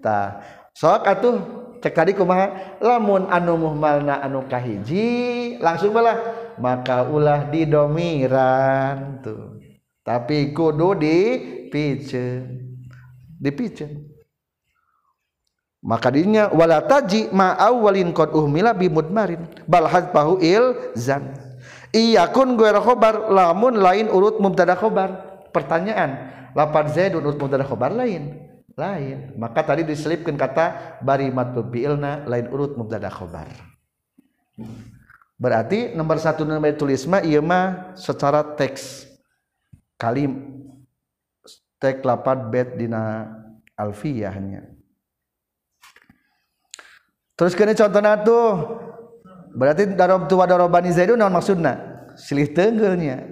[0.00, 0.40] tah
[0.74, 1.36] sok atuh
[1.80, 2.78] cek tadi kumaha?
[2.82, 6.18] Lamun anu muhmalna anu kahiji langsung balah
[6.60, 9.49] maka ulah didomiran tuh.
[10.10, 12.42] Tapi kudu dipice
[13.38, 13.86] dipice
[15.86, 21.32] maka dinya wala taji ma awalin qad uhmila bi mudmarin bal hadfahu il zan.
[21.94, 28.50] Iyakun ghairu khabar lamun lain urut mubtada khabar pertanyaan lapar zaidun urut mubtada khabar lain.
[28.76, 29.32] Lain.
[29.40, 33.48] Maka tadi diselipkan kata bari matub biilna lain urut mubtada khabar
[35.40, 39.08] berarti nomor satu nomor tulis mah iya mah secara teks
[40.00, 40.64] kalim
[41.76, 43.28] tek lapat bet dina
[43.76, 44.64] alfiyahnya
[47.36, 48.80] terus kene contohna tuh
[49.52, 51.90] berarti darob tu wadorobani zaidun naon maksudna?
[52.14, 53.22] Silih teunggeulnya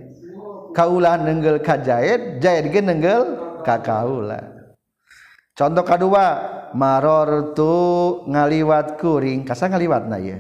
[0.73, 3.23] kaula nenggel ka jaid ge nenggel
[3.67, 4.39] ka kaula
[5.57, 6.25] contoh kedua
[6.73, 7.75] maror tu
[8.31, 10.39] ngaliwat kuring kasa ngaliwatna ya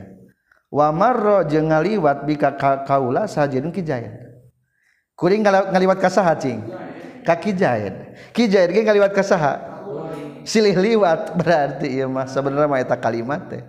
[0.71, 2.55] wa marro jeung ngaliwat bika
[2.87, 4.28] kaula sajedun ki jaid
[5.19, 6.63] kuring ngaliwat ka saha cing
[7.27, 9.79] ka kijahit kijahit ge ngaliwat ka saha
[10.49, 12.25] silih liwat berarti ieu mah.
[12.25, 13.63] Sebenarnya mah eta kalimat teh.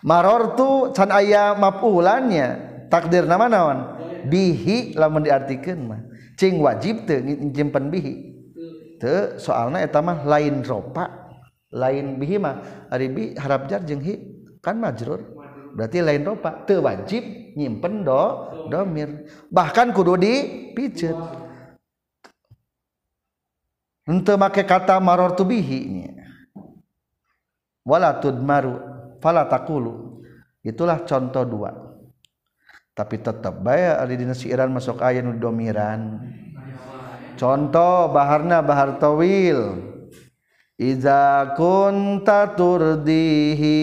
[0.00, 3.78] Marortu can aya mafulannya takdir nama naon?
[4.28, 6.00] Bihi lamun diartikeun mah.
[6.40, 8.14] Cing wajib teu nyimpen bihi.
[8.96, 11.04] Teu soalna eta mah lain ropa
[11.68, 12.88] lain bihi mah.
[12.88, 14.16] Ari bi harap jar jeung hi
[14.64, 15.20] kan majrur.
[15.76, 16.64] Berarti lain ropa.
[16.64, 19.28] Teu wajib nyimpen do domir.
[19.48, 21.16] Bahkan kudu dipiceut
[24.04, 26.12] henteu make kata marartu bihi nya
[27.84, 28.80] wala tudmaru
[29.20, 30.24] fala taqulu.
[30.64, 31.76] Itulah contoh dua.
[32.96, 36.24] Tapi tetap bayar ada di siiran masuk ayat domiran.
[37.34, 39.92] Contoh baharna bahar tawil.
[40.78, 43.78] Iza kunta turdihi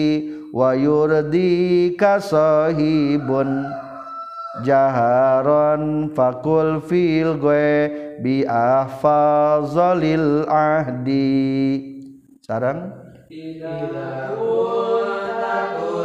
[0.52, 3.64] wa yurdika sahibun
[4.60, 7.88] jaharon fakul fil gue
[8.20, 11.40] bi ahfazalil ahdi.
[12.44, 12.92] Sarang?
[13.32, 16.01] Tidak takut.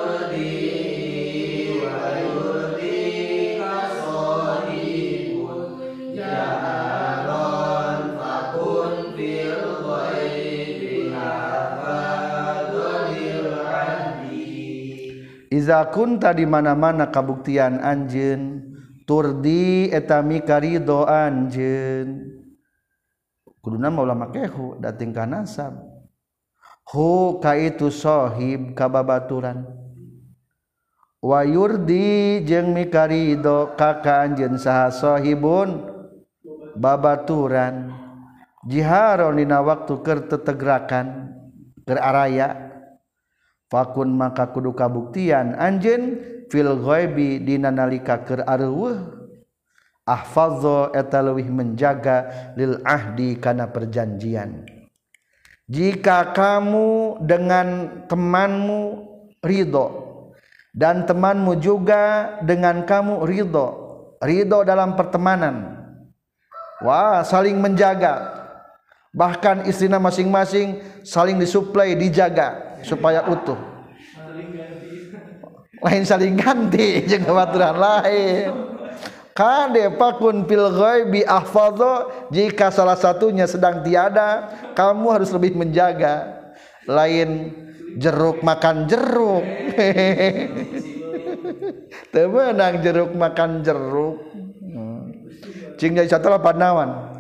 [15.68, 18.63] izakunta di mana-mana kabuktian anjen
[19.03, 22.39] turdi etami karido anjen
[23.59, 25.76] kuduna maulama kehu dating ka nasab.
[26.88, 29.68] Hu ka itu sohib kababaturan
[31.20, 35.84] wayurdi jeung mikarido kaka anjeun saha sohibun
[36.80, 37.91] babaturan.
[38.63, 41.36] Jiharon dina waktu keur tetegrakan
[41.84, 42.66] keur araya.
[43.72, 45.55] Fakun maka kudu kabuktian.
[45.55, 49.18] Anjeun fil ghaibi dina nalika keur areueuh
[50.07, 54.63] ahfadzo eta leuwih menjaga lil ahdi kana perjanjian.
[55.68, 57.68] Jika kamu dengan
[58.07, 58.82] temanmu
[59.43, 59.88] ridho
[60.72, 63.68] dan temanmu juga dengan kamu ridho
[64.24, 65.76] ridho dalam pertemanan
[66.80, 68.39] wah saling menjaga.
[69.18, 73.57] Bahkan istrinya masing-masing saling disuplai dijaga supaya utuh.
[75.78, 78.49] Lain saling ganti jeung baturan lain.
[79.38, 86.41] Kade pakun fil ghaibi ahfadho jika salah satunya sedang tiada kamu harus lebih menjaga.
[86.89, 87.53] Lain
[88.01, 89.45] jeruk makan jeruk.
[92.13, 94.17] Temenang jeruk makan jeruk.
[95.78, 97.13] Cing jadi satu lah panawan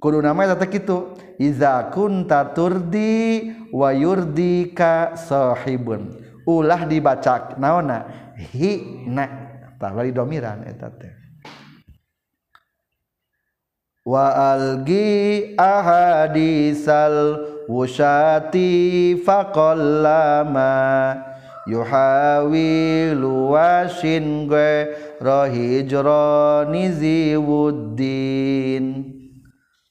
[0.00, 6.12] kudu nama tata kitu iza kunta turdi wa yurdika sahibun.
[6.44, 8.04] Ulah dibaca naona
[8.36, 9.48] hi na.
[9.80, 11.16] Bari domiran eta teh.
[14.04, 20.72] Wa algi ahadisal wusati faqallama
[21.64, 24.88] yuhawilu wasin gue
[25.20, 28.84] rohijroni ziwuddin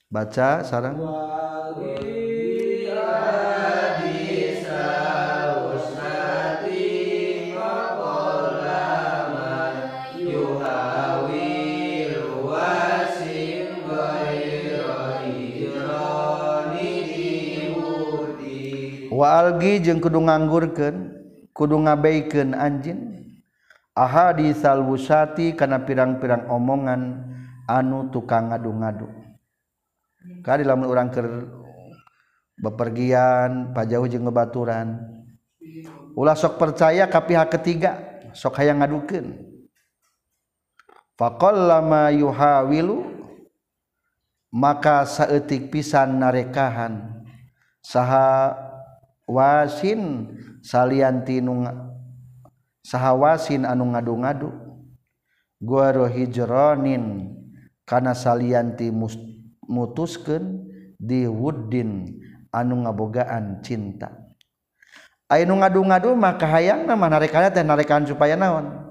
[0.09, 0.97] baca sarang
[19.19, 20.95] Waalgi jeung kudu nganggurkeun
[21.53, 23.19] kudu ngabaikeun anjin
[23.99, 27.19] Aha di salwusati kana pirang-pirang omongan
[27.67, 29.18] anu tukang ngadu-ngadu.
[30.45, 31.21] Kali lamun orang ke
[32.59, 34.99] bepergian pajauh jeung ngebaturan.
[36.13, 37.97] Ulah sok percaya ka pihak ketiga
[38.35, 39.45] sok hayang ngadukeun.
[41.17, 43.03] Faqallama yuhawilu
[44.53, 47.25] maka saeutik pisan narekahan.
[47.79, 48.53] Saha
[49.25, 51.65] wasin salian tinu
[52.83, 54.51] saha wasin anu ngadu-ngadu.
[55.59, 57.35] Gua hijronin
[57.83, 59.28] kana salianti must
[59.69, 60.65] mutuskan
[60.97, 64.09] diwuddin anu ngabogaan cinta.
[65.29, 68.89] Ainu ngadu-ngadu maka hayang nama narekahan teh narikan supaya naon?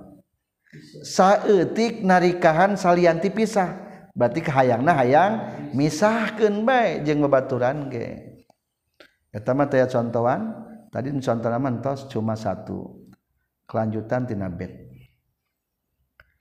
[1.03, 3.91] Saetik narikahan salianti pisah.
[4.15, 5.33] Berarti kahayangna hayang
[5.75, 8.39] misahkan baik jeng bebaturan ge.
[9.35, 10.55] Pertama taya contohan
[10.95, 13.03] tadi contohnya tos cuma satu.
[13.69, 14.89] Kelanjutan tina bed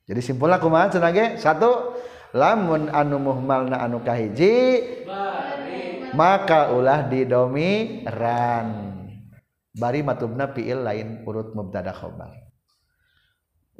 [0.07, 1.99] jadi simpulnya kumaha cenah satu
[2.35, 4.83] lamun anu muhmalna anu kahiji
[6.15, 8.67] maka ulah didomiran.
[9.77, 12.33] Bari matubna fiil lain urut mubtada khobar.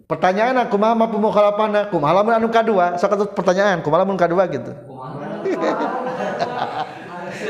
[0.06, 1.90] Pertanyaan aku mah mampu mukhalafana?
[1.90, 3.02] Kumaha lamun anu kadua?
[3.02, 4.70] Sok pertanyaan kumaha lamun kadua gitu?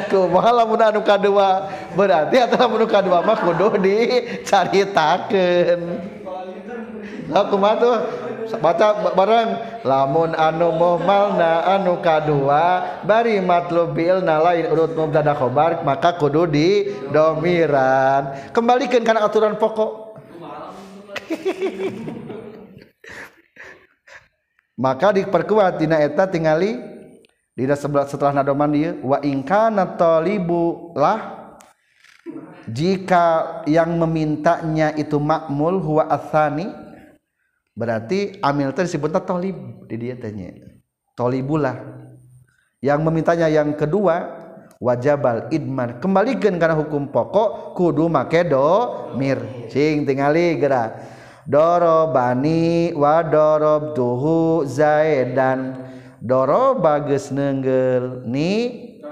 [0.07, 1.67] Kumaha lamun anu kadua?
[1.91, 5.81] Berarti atau lamun kadua mah kudu dicaritakeun
[7.27, 7.95] lah kumaha tuh?
[8.55, 9.49] Baca bareng.
[9.83, 16.87] Lamun anu muhmalna anu kadua bari matlubil na lain urut mubtada khobar maka kudu di
[17.11, 18.51] domiran.
[18.55, 20.15] Kembalikan karena aturan pokok.
[24.77, 26.77] Maka diperkuat dina eta tingali
[27.57, 31.49] dina setelah nadoman dia wa ingkana talibu lah
[32.69, 36.69] jika yang memintanya itu makmul huwa athani
[37.77, 40.49] berarti amil teh disebutnya tolib di dia tanya
[41.17, 41.77] tolibulah.
[42.77, 44.37] Yang memintanya yang kedua
[44.77, 45.97] wajabal idman.
[45.97, 49.41] Kembalikan karena hukum pokok kudu make do mir.
[49.73, 51.17] Cing tingali gerak.
[51.47, 55.79] Dorobani wa dorobtuhu zaidan
[56.19, 58.51] doroba geus nenggel ni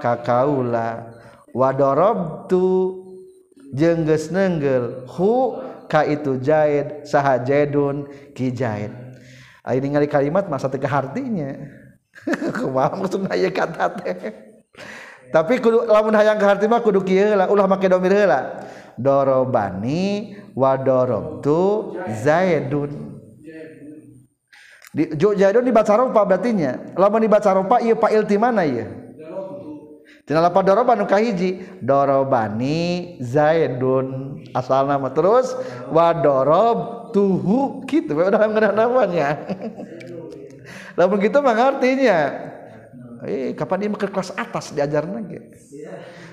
[0.04, 1.16] kakaula
[1.56, 1.72] wa
[3.72, 9.06] jeung geus nenggel hu ka itu jaid saha jaidun ki jaid
[9.66, 11.58] ari ningali kalimat masa teu hartinya.
[12.56, 14.16] Kumaha maksudna ye kata teh.
[15.34, 18.64] Tapi kudu lamun hayang ka harti mah kudu kieu heula ulah make domir heula.
[18.96, 23.20] Dorobani wa dorobtu zaidun.
[24.96, 26.80] Di jaidun dibaca ropa berarti nya.
[26.96, 29.05] Lamun dibaca ropa ieu fa'il ti mana ieu?
[30.34, 31.62] Lapan doroba nu kahiji?
[31.86, 34.42] Dorobani zaidun.
[34.58, 35.54] Asal nama terus
[35.94, 39.38] wadorob tuhu gitu udah ngeunah namanya.
[40.98, 42.18] Lamun gitu mah artinya
[43.26, 45.46] eh kapan dia ke kelas atas diajarna ge?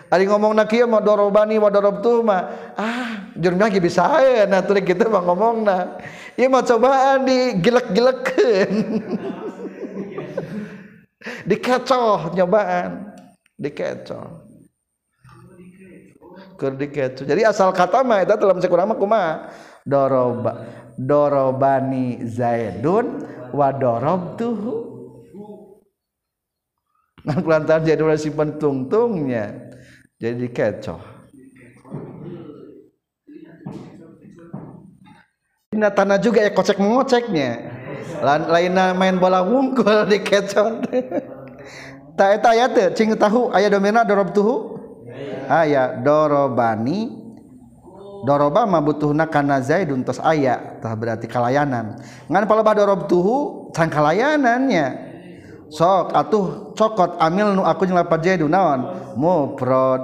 [0.09, 4.73] Ari ngomong nak mah dorobani wa dorobtu mah ah jurna lagi bisa aya nah teu
[4.81, 6.01] kitu mah ngomongna.
[6.41, 8.73] Ieu mah cobaan digilek-gilekeun.
[11.49, 13.12] dikecoh nyobaan.
[13.63, 14.27] Dikecoh.
[16.59, 17.23] Keur dikecoh.
[17.23, 19.35] Jadi asal kata mah eta dalam sekurang mah kumaha?
[19.87, 23.23] Doroba dorobani zaidun
[23.55, 24.93] wa dorobtuhu.
[27.23, 29.71] Nah, kulantaran jadi simpen tungtungnya
[30.19, 31.03] jadi kecoh
[35.73, 37.63] Ini tanah juga ya kocek mengoceknya
[38.27, 40.83] lain main bola wungkul di kecoh
[42.17, 44.79] tak eta aya teh cing tahu aya domina dorob tuhu?
[45.49, 47.21] Aya dorobani.
[48.23, 51.99] Doroba mah butuhna kana zaidun tos aya tah berarti kalayanan.
[52.31, 55.11] Ngan palebah dorob tuhu can kalayanannya.
[55.73, 58.81] Sok atuh cokot amil nu aku nyelapa zaidun naon?
[59.19, 60.03] Mufrad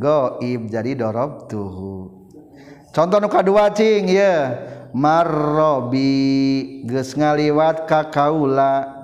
[0.00, 2.08] goib jadi dorob tuhu.
[2.96, 4.40] Contoh nu kadua cing ya yeah.
[4.96, 6.08] marrobi
[6.88, 8.96] geus ngaliwat ka kaula.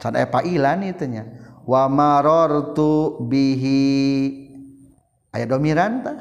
[0.00, 4.48] Can epa ilan itunya wa marartu bihi.
[5.30, 6.14] Aya domiran ta?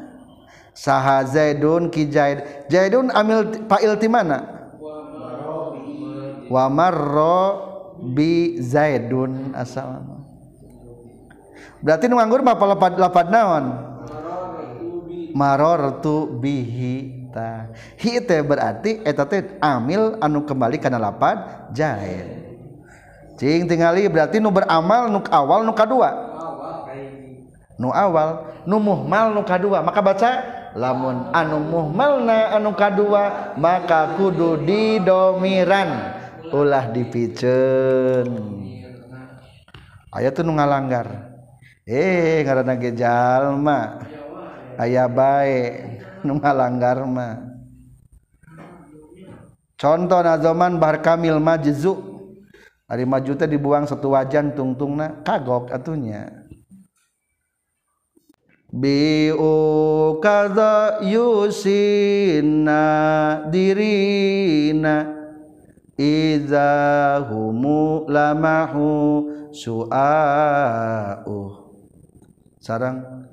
[0.74, 2.70] Saha zaidun ki zaid.
[2.72, 4.72] Zaidun amil fa'il ti mana?
[6.50, 7.40] Wa marra
[8.00, 9.52] bi zaidun.
[9.54, 10.20] Asal
[11.80, 13.66] berarti nu nganggur mah lapad lapad naon?
[15.30, 17.70] Marortu bihi ta.
[18.02, 22.49] Hi teh berarti eta teh amil anu kembali kana lapad zaid.
[23.40, 26.12] cing tingali berarti nu beramal nu awal nu kadua.
[27.80, 29.80] Nu awal nu muhmal nu kadua.
[29.80, 30.32] Maka baca
[30.76, 36.20] lamun anu muhmalna anu kadua maka kudu didomiran.
[36.52, 38.28] Ulah dipicen.
[40.12, 41.32] Ayat tuh nu ngalanggar.
[41.88, 44.04] Eh karena gejal mah
[44.76, 45.88] aya bae
[46.28, 47.40] nu ngalanggar mah
[49.80, 52.09] contoh nazoman bar kamil majzu.
[52.90, 53.06] Ari
[53.38, 56.50] teh dibuang satu wajan tungtungna kagok atunya.
[58.70, 62.82] Biu kaza yusina
[63.50, 65.06] dirina
[65.98, 71.40] iza humu lamahu su'a'u.
[72.62, 73.26] Sarang.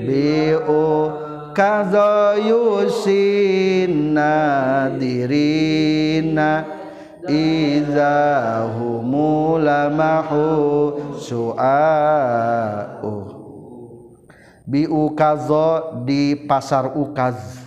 [0.00, 1.12] Bi'u
[1.52, 4.32] kadha yusinna
[4.96, 6.79] dirina
[7.28, 8.16] iza
[8.78, 10.44] humulamahu
[11.18, 13.14] su'a'u.
[14.64, 17.58] Bi ukazo di pasar ukaz.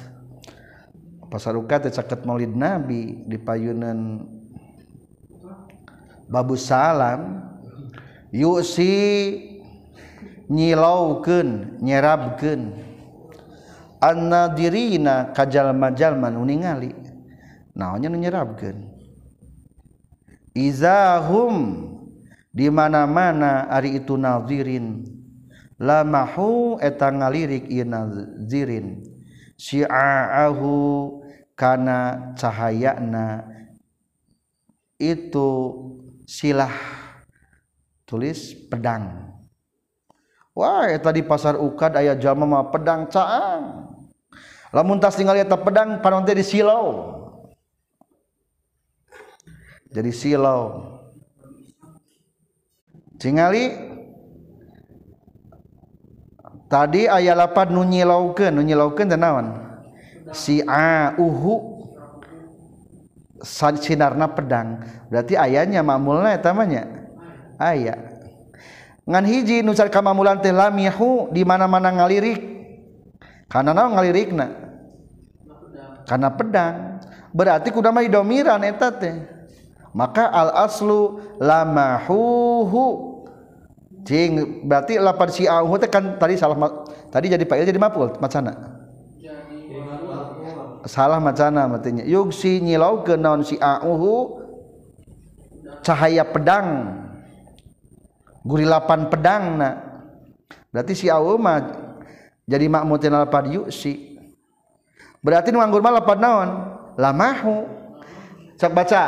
[1.28, 4.24] Pasar ukaz caket maulid nabi di payunan
[6.32, 7.44] babu salam.
[8.34, 9.36] Yusi
[10.48, 12.74] nyilaukeun nyerabkeun.
[14.04, 16.92] Annadirina kajalma-jalma nu ningali.
[17.74, 18.93] Naonnya nu nyerabkeun?
[20.54, 21.90] izahum
[22.54, 25.04] dimana-mana Ari itu nazirin.
[25.82, 29.04] Lamahu etang ngalirik nazirin.
[29.58, 30.72] Syi'ahu
[31.58, 33.50] kana cahayana.
[35.02, 35.50] Itu
[36.24, 36.72] silah
[38.08, 39.34] tulis pedang.
[40.54, 43.90] Wah eta di pasar ukad ayah jama mah pedang caang.
[44.70, 47.23] Lamun tas tinggal eta pedang panon teh disilau
[49.94, 51.00] jadi silau.
[53.22, 53.94] Tingali.
[56.68, 59.62] Tadi ayat lapan nunyi nyilaukeun nunyi nyilaukeun teh naon
[61.22, 61.54] uhu
[63.78, 64.82] sinarna pedang.
[65.14, 66.66] Berarti ayahnya mamulna eta mah
[67.62, 68.00] ayah.
[69.04, 72.42] ngan hiji nusar kamamulan mamulan teh lamihu di mana-mana ngalirik.
[73.46, 74.48] Kana naon ngalirikna?
[76.10, 76.98] Kana pedang.
[77.30, 79.33] Berarti kuda mah domiran eta teh.
[79.94, 83.14] Maka al aslu lamahuhu.
[84.04, 86.60] Cing berarti lapan si auhu kan tadi salah
[87.08, 88.52] tadi jadi fa'il jadi maf'ul macana
[90.84, 94.44] salah macana matinya yuk si nyilau ke naon si auhu
[95.84, 97.00] cahaya pedang.
[98.44, 99.70] Gurilapan pedang na.
[100.72, 101.64] Berarti si auhu mah
[102.48, 104.20] jadi makmutin lapad yuk si.
[105.24, 106.50] Berarti nganggur mah lapad naon?
[107.00, 107.68] Lamahu.
[108.60, 109.04] Cek baca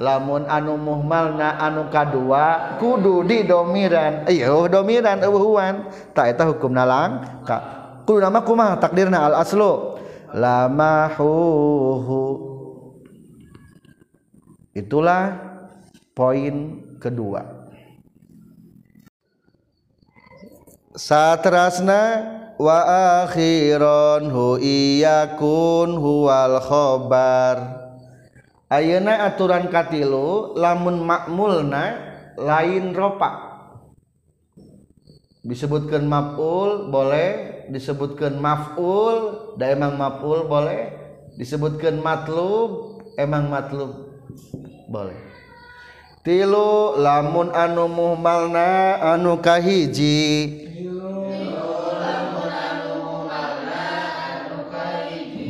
[0.00, 7.44] lamun anu muhmalna anu kadua kudu di domiran iya domiran eueuhan tak eta hukum nalang.
[7.44, 7.60] Ka
[8.08, 8.80] kudu nama kumaha?
[8.80, 10.00] Takdirna al aslu.
[10.30, 12.22] Lamahuhu
[14.72, 15.36] itulah
[16.16, 17.44] poin kedua.
[20.94, 22.02] Satrasna
[22.60, 22.78] wa
[23.26, 27.79] akhiron hu iyakun huwal khobar
[28.70, 31.98] Ayeuna aturan katilu lamun makmulna
[32.38, 33.50] lain ropa.
[35.42, 39.16] Disebutkan maf'ul boleh disebutkan maf'ul
[39.58, 40.98] da emang maf'ul boleh.
[41.38, 44.22] Disebutkan matlub emang matlub
[44.90, 45.16] boleh.
[46.20, 50.69] Tilu lamun anu muhmalna anu kahiji.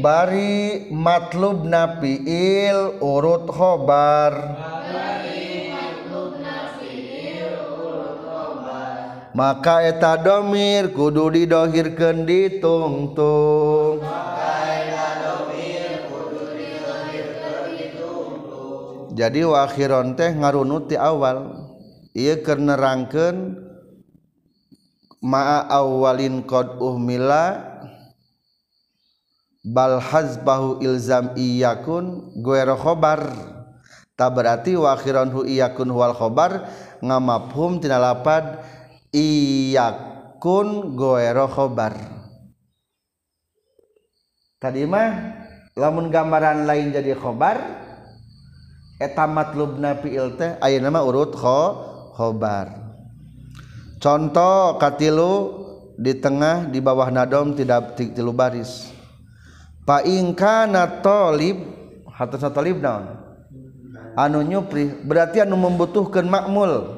[0.02, 4.32] bari matlub nafiil urut khobar.
[9.30, 14.02] Maka eta domir kudu didohirkeun ditungtung
[19.20, 21.68] jadi wakhiron teh ngarunut ti awal.
[22.16, 23.54] Ieu keur nerangkeun
[25.22, 27.69] ma'a awalin qad uhmila
[29.60, 33.32] bal hazbahu ilzam iyakun guero khobar.
[34.16, 36.68] Tak berarti wakhiron hu iyakun wal khobar
[37.00, 38.60] ngamaphum tina lapad
[39.12, 41.96] iyakun guero khobar.
[44.60, 45.40] Tadi mah
[45.72, 47.56] lamun gambaran lain jadi khobar
[49.00, 51.60] etamat lubna fi'il teh ayeuna mah urut kho
[52.12, 52.68] khobar.
[53.96, 55.32] Contoh katilu
[55.96, 58.99] di tengah di bawah nadom tidak tilu baris.
[59.90, 61.66] Fa in kana talib
[62.06, 63.10] hatasna talib naon?
[64.14, 66.94] Anu nyupri berarti anu membutuhkan makmul.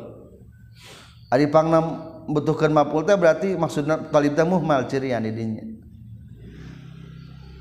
[1.32, 1.80] Ari pangna
[2.28, 5.64] butuhkan maful teh berarti maksudna talib teh muhmal cirian didinya.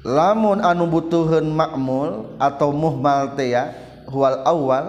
[0.03, 3.71] Lamun anu butuhkeun makmul atau muhmal teh ya
[4.11, 4.86] huwal awal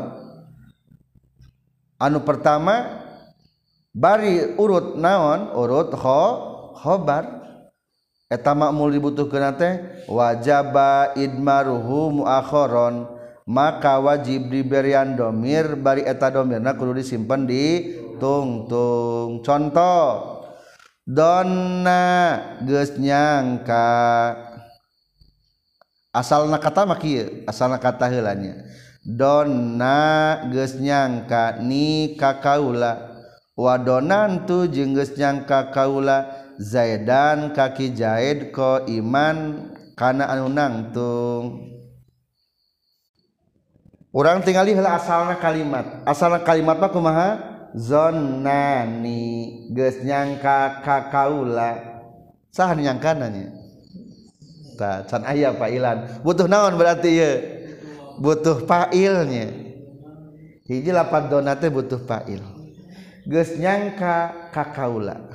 [2.03, 2.99] anu pertama
[3.95, 5.55] bari urut naon?
[5.55, 6.23] Urut kho
[6.83, 7.42] khobar
[8.33, 9.75] eta makmul dibutuhkeun teh
[10.09, 13.21] wajaba idmaruhu muakharon.
[13.43, 17.91] Maka wajib diberian domir bari eta domirna kudu disimpan di
[18.23, 19.43] tungtung.
[19.43, 20.41] Contoh
[21.03, 23.91] donna geus nyangka.
[26.15, 28.63] Asalna kata mah kieu asalna kata heulanya.
[29.03, 33.11] Donna geus nyangka ni kakaula
[33.59, 39.67] wadonan tu jeung geus nyangka kaula Zaidan kaki Zaid ko iman
[39.99, 41.75] kana anu nangtung.
[44.15, 46.07] Orang tingali heula asalna kalimat.
[46.07, 47.29] Asalna kalimat mah kumaha?
[47.75, 49.67] Zonani.
[49.75, 51.83] Geus nyangka ka kaula
[52.53, 53.49] sah nyangkananya
[54.77, 56.23] tah can aya failan.
[56.23, 57.33] Butuh naon berarti ye?
[58.21, 59.51] Butuh failnya.
[60.69, 62.45] Hiji lapan donate butuh fail.
[63.25, 65.33] Geus nyangka ka kaula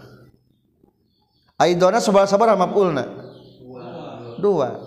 [1.58, 3.06] Aidona sabar-sabar maf'ulna.
[4.38, 4.78] Dua.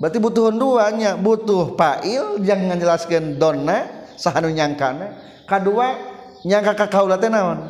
[0.00, 5.12] Berarti butuhun duanya, butuh fa'il yang ngejelaskeun donna sahanu nyangkana,
[5.44, 5.96] kadua
[6.44, 7.60] nyangka ka kaula teh naon?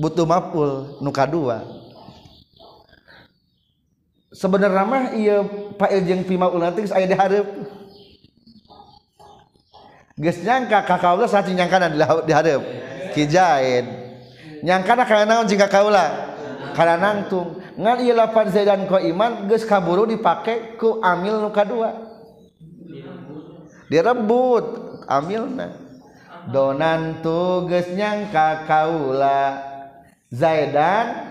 [0.00, 1.64] Butuh maf'ul nu kadua.
[4.28, 7.48] Sebenarnya mah ieu fa'il jeung fi maf'ul nanti aya di hareup.
[10.20, 11.88] Geus nyangka ka kaula satu nyangkana
[12.24, 12.64] di hareup.
[13.16, 13.84] Kijain.
[14.60, 16.33] Nyangkana kana naon jeung ka kaula?
[16.74, 21.94] karena nangtung ngan ieu lapan zaidan ko iman geus kaburu dipake ku amil nu kadua.
[23.86, 25.70] Direbut amilna.
[26.50, 29.62] Donan tu geus nyangka kaula.
[30.34, 31.30] Zaidan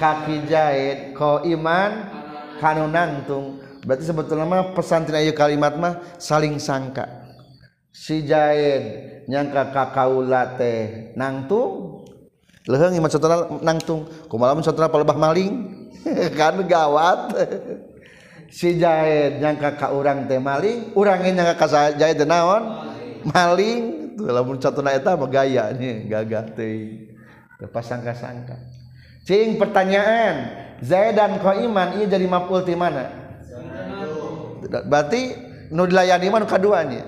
[0.00, 2.08] kaki jahit ko iman
[2.56, 3.60] kanu nangtung.
[3.84, 7.28] Berarti sebetulnya mah pesan tina kalimat mah saling sangka.
[7.92, 12.07] Si jahit nyangka kakaula teh nangtung
[12.68, 14.04] lehengi mencontohna nangtung.
[14.28, 15.52] Kumaha mencontohna palebah maling?
[16.38, 17.20] Kan gawat.
[18.48, 22.80] Si Jaid nyangka ka urang teh maling urang nyangka ka Jaid teh naon?
[23.28, 24.16] Maling.
[24.16, 27.12] Tuh lamun contohna eta mah gaya nih gagah teh.
[27.60, 28.56] Teu sangka-sangka
[29.28, 33.12] cing pertanyaan Zaid dan Qaiman ieu jadi maf'ul ti mana?
[34.88, 35.36] Berarti
[35.68, 37.02] nu dilayani mah nu kaduanya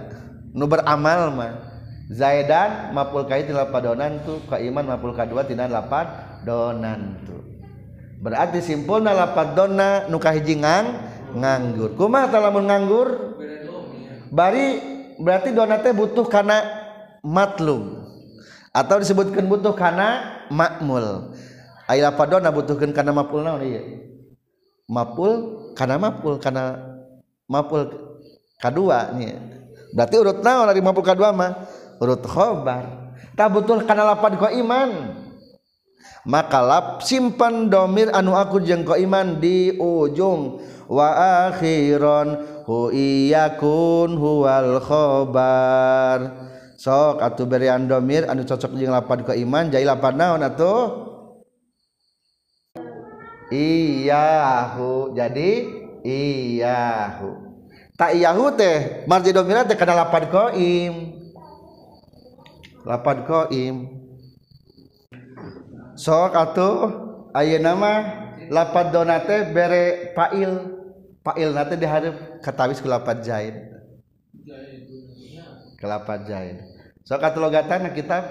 [0.52, 1.69] nu beramal mah.
[2.10, 6.10] Zaidan mapul kait lapadonan tu ka iman mapul kadua tina lapad
[6.42, 7.38] donan tu.
[8.18, 11.06] Berarti simpulna lapad dona nu kahiji ngang
[11.38, 11.94] nganggur.
[11.94, 13.08] Kumaha talamun nganggur?
[14.34, 14.66] Bari
[15.22, 16.58] berarti dona teh butuh kana
[17.22, 18.02] matlum
[18.74, 21.30] atau disebutkan butuh kana makmul.
[21.86, 24.02] Ai lapad dona butuhkeun kana mapul naon ieu?
[24.90, 25.32] Mapul
[25.78, 26.74] kana mapul kana
[27.46, 27.86] mapul
[28.58, 29.38] kadua nya.
[29.94, 31.78] Berarti urut naon dari mapul kadua mah?
[32.00, 33.00] Urut khobar
[33.40, 34.90] tak betul karena lapan ko iman.
[36.28, 40.60] Maka lap simpan domir anu aku jeng ko iman di ujung.
[40.84, 42.36] Wa akhiron
[42.68, 46.36] hu iyakun huwal khobar.
[46.76, 51.08] Sok atuh berian domir anu cocok jeng lapan ko iman jadi lapan naon atuh?
[53.48, 55.50] Iyahu jadi
[56.04, 57.30] iyahu.
[57.96, 61.09] Tak iyahu teh marji dominan teh kana lapad qaim
[62.86, 63.76] lapan koim
[65.96, 66.72] sok atau
[67.36, 67.92] ayo nama
[68.50, 70.80] lapan donate bere pail.
[71.20, 73.56] Pail nate diharap katawis kulapan jahit.
[75.76, 76.58] Kelapan jahit.
[77.04, 78.24] Sok atau logatan kitab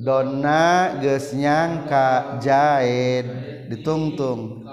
[0.00, 1.36] dona geus
[1.84, 3.28] ka jahit
[3.68, 4.64] ditungtung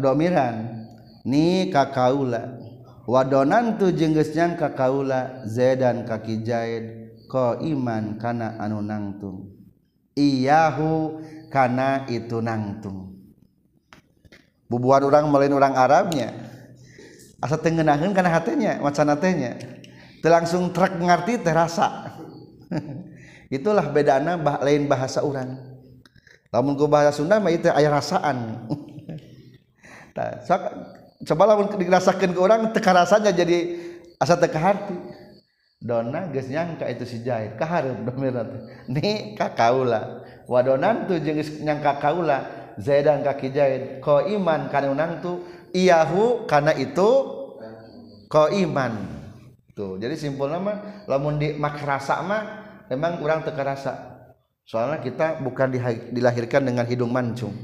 [0.00, 0.88] domiran
[1.28, 2.56] ni kakaula
[3.04, 7.07] wadonan tu jenggesnyang kakaula zedan kaki jahit.
[7.28, 9.52] ko iman kana anu nangtung.
[10.16, 11.22] Iyahu
[11.52, 13.14] kana itu nangtung.
[14.66, 16.34] Bubuhan orang melain orang Arabnya.
[17.38, 19.54] Asa tengenahin kana hatinya wacana tehnya.
[20.24, 22.10] Langsung trek ngerti terasa
[23.56, 25.56] itulah bedana bah, lain bahasa orang
[26.52, 28.36] lamun ku bahasa Sunda mah itu ayah rasaan.
[30.18, 30.50] Nah, so,
[31.30, 33.78] coba lamun dirasakan ke orang teka rasanya jadi
[34.18, 34.98] asa teka hati
[35.78, 38.42] dona geus nyangka itu si jahit kahareup domirna
[38.90, 42.38] ni ka kaula wadonan tu jeung nyangka kaula
[42.82, 47.10] zaidan kaki jahit ko iman kana tu iyahu kana itu
[48.26, 48.92] ko iman
[49.78, 52.42] tuh jadi simpul nama lamun di makrasa mah
[52.90, 53.94] memang kurang teka rasa
[54.66, 55.70] soalnya kita bukan
[56.16, 57.56] dilahirkan dengan hidung mancung.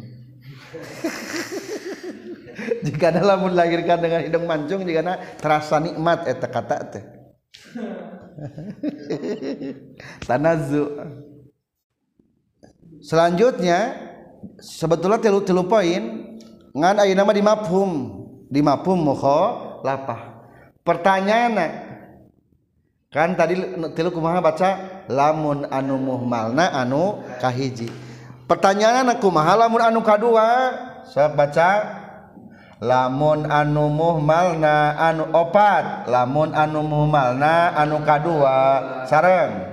[2.84, 7.23] Jika dalam melahirkan dengan hidung mancung jika terasa nikmat eta kata teh
[10.28, 10.84] tanazu
[13.00, 14.04] selanjutnya
[14.60, 16.34] sebetulnya tilu tilu poin
[16.74, 17.90] ngan ayu nama di mafhum
[18.50, 20.46] di mafhum mukho lapah.
[20.84, 21.72] Pertanyaan eh,
[23.12, 23.56] kan tadi
[23.96, 24.70] tilu kumaha baca?
[25.08, 27.88] Lamun anu muhmalna anu kahiji.
[28.44, 30.72] Pertanyaan aku kumaha lamun anu kadua?
[31.08, 31.68] Saya baca
[32.84, 38.56] lamun anu muhmalna anu opat lamun anu muhmalna anu kadua
[39.08, 39.72] sareng.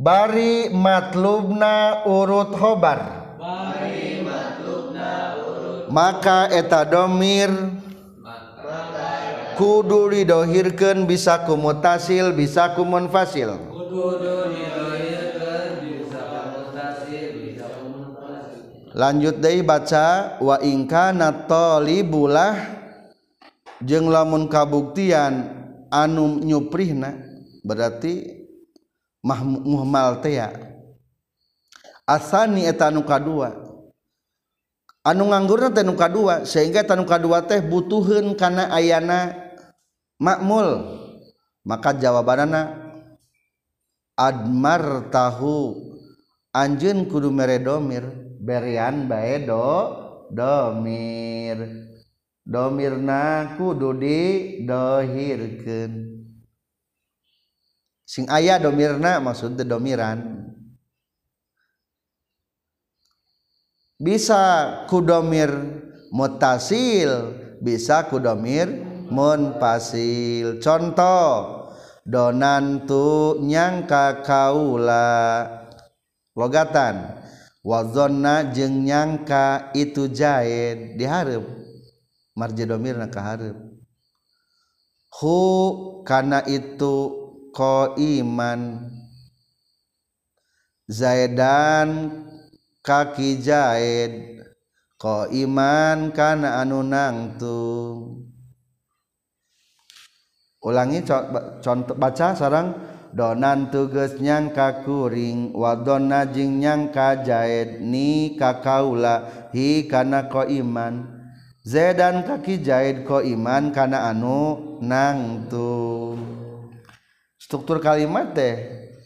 [0.00, 3.20] Bari matlubna urut hobar
[5.92, 7.52] maka eta domir.
[9.60, 13.60] Kudu didohirkan bisa kumutasil bisa kumunfasil.
[13.60, 14.48] kudu
[18.96, 22.56] lanjut Day baca waingkanatolibulah
[23.82, 25.44] jeng lamun kabuktian
[25.88, 27.14] anum nyuprihna
[27.64, 28.44] berarti
[29.24, 30.50] mahmuhmal tea
[32.08, 33.70] asani etanuka dua
[35.04, 39.32] anu nganggurna tenuka dua sehingga tanuka dua teh butuheun karena ayana
[40.20, 41.00] makmul.
[41.64, 42.76] Maka jawabanana
[44.16, 45.89] admar tahu
[46.50, 48.02] Anjun kudu mere domir
[48.42, 49.94] berian bae do
[50.34, 51.86] domir.
[52.42, 55.92] Domirna kudu didohirkeun.
[58.02, 60.50] Sing aya domirna maksud teh domiran.
[64.00, 64.42] Bisa
[64.90, 65.54] kudomir
[66.10, 68.66] mutasil bisa kudomir
[69.12, 71.70] munfasil contoh
[72.02, 75.59] donantu nyangka kaula.
[76.36, 77.22] logatan.
[77.60, 81.44] Wazonna jeung nyangka itu jahit diharap
[82.32, 83.52] marji domirna kaharap
[85.12, 85.36] hu
[86.08, 86.96] kana itu
[87.52, 88.88] ko iman
[90.88, 92.24] zaidan
[92.80, 94.40] kaki jahit
[94.96, 98.24] ko iman kana anu nangtung.
[100.64, 101.04] Ulangi
[101.60, 102.89] contoh baca sarang.
[103.10, 111.06] donan tuges nyangka kuring wadonna jing nyangka jaed ni kakaula hi kana ko iman
[111.66, 116.22] zedan kaki jaed ko iman kana anu nangtung
[117.36, 118.54] struktur kalimat teh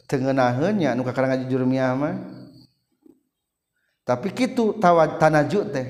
[0.05, 2.15] tengenahnya nu kakarang ngaji jurmiah mah.
[4.05, 5.87] Tapi kitu tawa tanaju teh.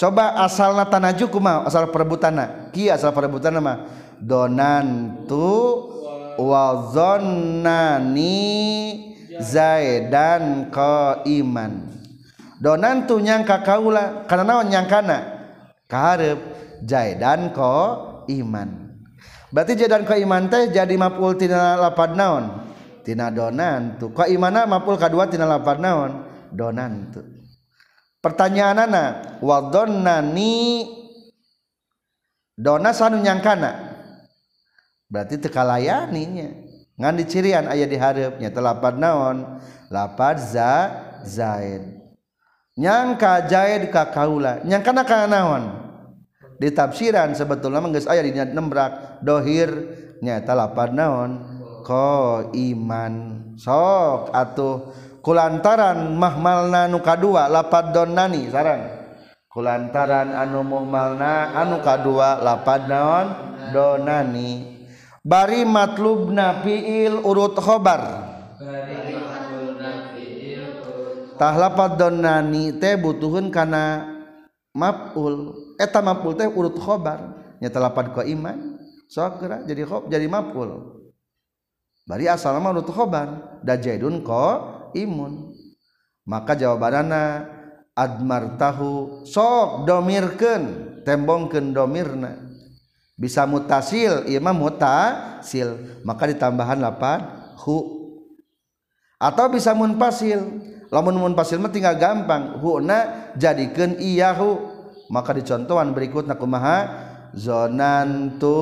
[0.00, 1.68] Coba asalna tanaju kumaha?
[1.68, 3.78] Asal perebutana kieu asal perebutana mah?
[4.18, 5.44] Donan tu
[6.38, 8.38] wa zannani
[9.40, 11.92] zaidan qaiman.
[12.62, 15.18] Donantu nyangka kaula karena naon nyangkana
[15.90, 16.38] karep
[16.86, 17.74] zaidan ko
[18.30, 19.02] iman
[19.50, 22.70] berarti zaidan ko iman teh jadi mapul tina lapad naon?
[23.02, 26.22] Tina donantu imana mapul kadua tina lapad naon?
[26.54, 27.18] Donantu
[28.22, 28.94] pertanyaan
[29.42, 30.86] wa zannani
[32.54, 33.91] dona sanu nyangkana
[35.12, 36.48] berarti tekalayaninya.
[36.96, 39.60] Ngan dicirian ayah diharapnya telapad naon?
[39.92, 40.88] Lapad za
[41.28, 42.00] zaid.
[42.80, 44.64] Nyangka zaid ka kaula.
[44.64, 45.62] Nyangkana kana naon?
[46.62, 49.20] Tafsiran sebetullah mengges aya dinya nembrak.
[49.20, 51.42] Dohirnya talapad naon?
[51.84, 53.12] Ko iman
[53.58, 54.94] sok atuh.
[55.22, 59.02] Kulantaran mahmalna nuka dua lapad donani sarang.
[59.52, 63.26] Kulantaran anu muhmalna anu kadua lapad naon?
[63.74, 64.81] Donani
[65.22, 68.30] bari matlubna fiil urut khobar.
[71.38, 74.06] Tah lapat donani teh butuhun kana
[74.76, 75.56] maf'ul.
[75.78, 77.38] Eta maf'ul teh urut khobar.
[77.62, 80.98] Nyata lapat ko iman sokra jadi khob jadi maf'ul.
[82.06, 84.44] Bari asal mah urut khobar dajaidun ko
[84.94, 85.54] imun.
[86.22, 87.50] Maka jawabanana
[87.98, 90.62] admartahu sok domirkeun
[91.02, 92.51] tembongkeun domirna.
[93.16, 96.00] Bisa mutasil ieu mah mutasil.
[96.02, 97.26] Maka ditambahan lapan
[97.62, 98.02] hu.
[99.22, 100.40] Atau bisa munfasil.
[100.92, 102.60] Lamun munfasil mah tinggal gampang.
[102.60, 104.72] Huna jadikeun iyahu
[105.12, 107.08] maka dicontohan berikutna kumaha?
[107.32, 108.52] Zonantu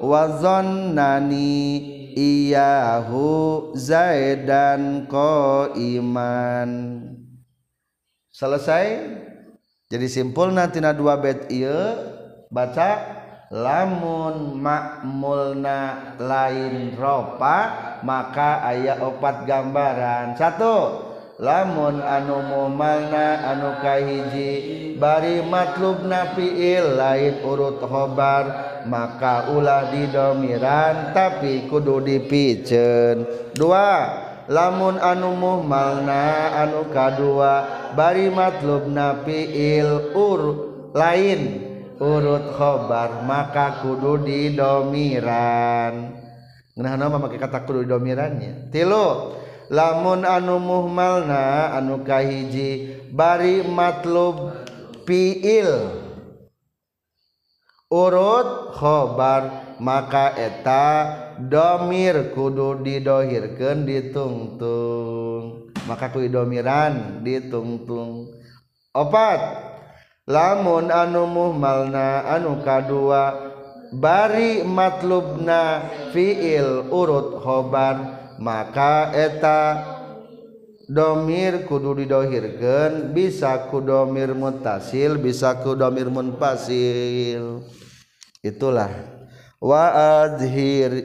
[0.00, 1.84] wa zonnani
[2.16, 3.28] iyahu
[3.76, 5.04] zaidan
[5.76, 6.70] iman
[8.32, 9.20] selesai?
[9.90, 11.76] Jadi simpulna tina dua bait ieu
[12.48, 13.19] baca
[13.50, 17.58] lamun makmulna lain ropa
[18.06, 20.38] maka ayat opat gambaran.
[20.38, 21.02] Satu
[21.42, 31.66] lamun anu mumalna anu kahiji bari matlub nafiil lain urut khobar maka ulah didomiran tapi
[31.66, 33.26] kudu dipicen.
[33.58, 34.14] Dua
[34.46, 37.66] lamun anu mumalna anu kadua
[37.98, 40.40] bari matlub nafiil ur
[40.94, 41.69] lain.
[42.00, 45.94] urut khobar maka kudu didomiran.
[46.80, 49.36] Nah nama pakai kata kudu didomirannya tilu
[49.68, 54.56] lamun anu muhmalna anu kahiji bari matlub
[55.04, 56.00] fiil.
[57.90, 60.86] Urut khobar maka eta
[61.36, 65.68] domir kudu didohirkan ditungtung.
[65.84, 68.30] Maka kudu domiran ditungtung.
[68.94, 69.69] Opat
[70.28, 73.52] lamun anu muhmalna anu kadua
[73.94, 77.96] bari matlubna fiil urut khobar
[78.40, 79.60] maka eta
[80.90, 87.62] domir kudu didohirkan bisa kudomir mutasil bisa kudomir munfasil.
[88.42, 88.90] Itulah.
[89.60, 89.92] Wa
[90.24, 91.04] adhir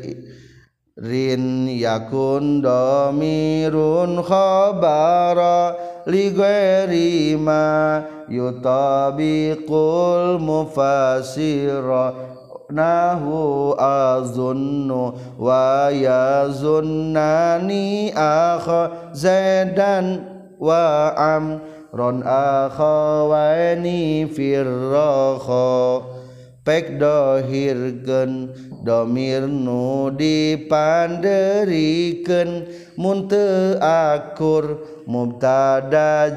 [0.95, 5.75] rin yakun domirun khabara
[6.07, 7.99] li ma
[8.29, 12.13] yutabiqul mufasira
[12.71, 20.25] nahu azunnu wa yazunnani akha zaidan
[20.57, 21.61] wa am
[21.93, 26.01] ron akhawaini firraha
[26.65, 28.49] pek dohirgen
[28.81, 32.65] domir nu dipanderiken
[32.97, 36.33] munte akur mubtada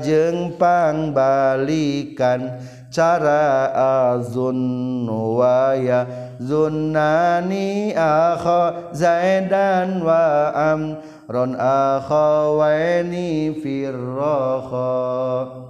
[0.60, 2.60] pang balikan.
[2.88, 3.68] Cara
[4.16, 6.08] azun nuwaya
[6.40, 10.96] zunani akho zaidan wa am.
[11.28, 15.67] Ron akhawaini firroho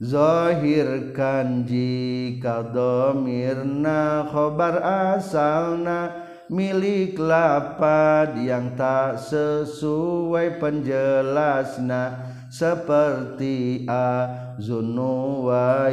[0.00, 6.28] firroho Zohirkan jika domirna khobar asalna.
[6.50, 12.26] Milik lapad yang tak sesuai penjelasna.
[12.50, 14.26] Seperti a
[14.58, 15.86] zunu wa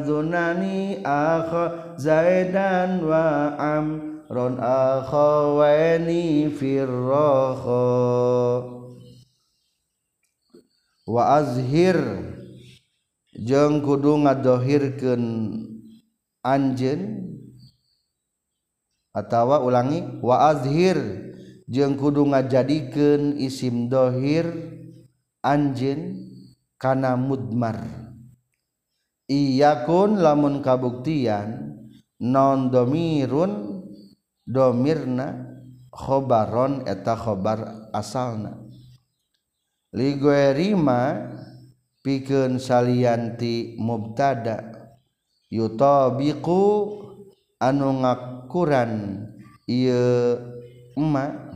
[0.00, 7.84] zunani akha zaidan wa am ron akhawaini firraha
[11.04, 12.27] wa azhir
[13.38, 15.22] jeung kudu ngadohirkeun
[16.42, 17.00] anjen
[19.14, 21.26] atawa ulangi wa azhir.
[21.68, 24.48] Jeung kudu ngajadikeun isim dohir
[25.44, 26.16] anjeun
[26.80, 27.84] kana mudmar.
[29.28, 31.76] Iyakun lamun kabuktian
[32.16, 33.84] non domirun
[34.48, 35.44] domirna
[35.92, 38.64] khobaron eta khobar asalna.
[39.92, 41.28] Ligoerima
[42.04, 44.90] pikeun salianti mubtada
[45.50, 46.64] yutabiqu
[47.58, 49.24] anu ngakuran
[49.66, 50.38] ieu
[50.96, 51.48] emma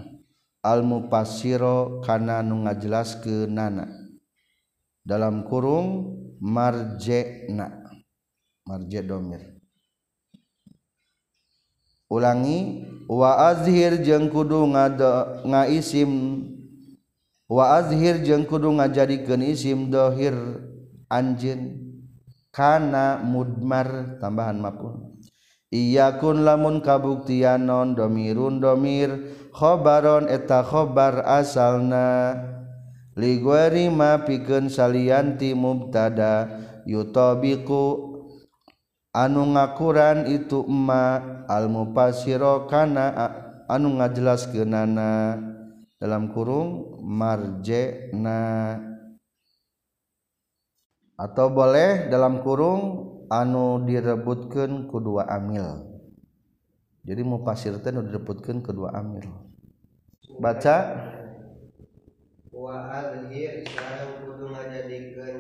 [0.63, 3.87] al mufassiro kana nu ngajelaskeunana.
[5.03, 7.83] Dalam kurung marjena
[8.63, 9.43] marje domir.
[12.07, 14.71] Ulangi wa azhir jeung kudu
[15.49, 16.13] ngaisim
[17.49, 20.35] waazhir jeng kudu ngajadi isim dhohir
[21.09, 21.79] anjin
[22.53, 25.17] kana mudmar tambahan mapun
[25.73, 32.35] iya kun lamun kabuktian non domirun domir khobaron eta khobar asalna.
[33.13, 36.49] Ligueri ma pikeun salianti mubtada
[36.89, 38.17] yutobiku
[39.13, 43.13] anu ngakuran itu emma almupasiro kana
[43.69, 45.37] anu ngajelaskeunana.
[46.03, 48.75] dalam kurung marjena
[51.15, 52.83] atau boleh dalam kurung
[53.31, 55.87] anu direbutkan kedua amil.
[57.07, 59.31] Jadi mau pasir teh direbutkan kedua amil.
[60.43, 60.77] Baca.
[62.51, 65.39] Wa alhir sareng kudu ngajadikeun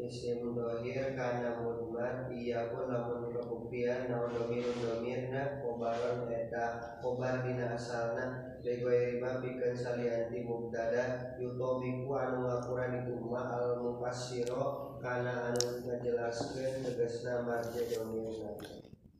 [0.00, 7.76] isim dohir kana mudmar iya pun lamun kehupian naon domir domirna kobaron eta kobar dina
[7.76, 16.84] asalna riba bikin salanti mubdada yutomiku anu ngakuran iku ma al mufassiro kana anu ngajelaskeun
[16.84, 18.50] tegasna marja domirna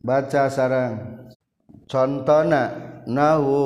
[0.05, 0.95] baca sarang
[1.89, 2.63] contona
[3.09, 3.59] nahu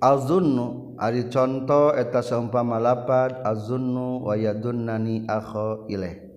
[0.00, 6.28] azunnu ari contoh eta saumpama lapad azunnu wa yadunnani akho ilaih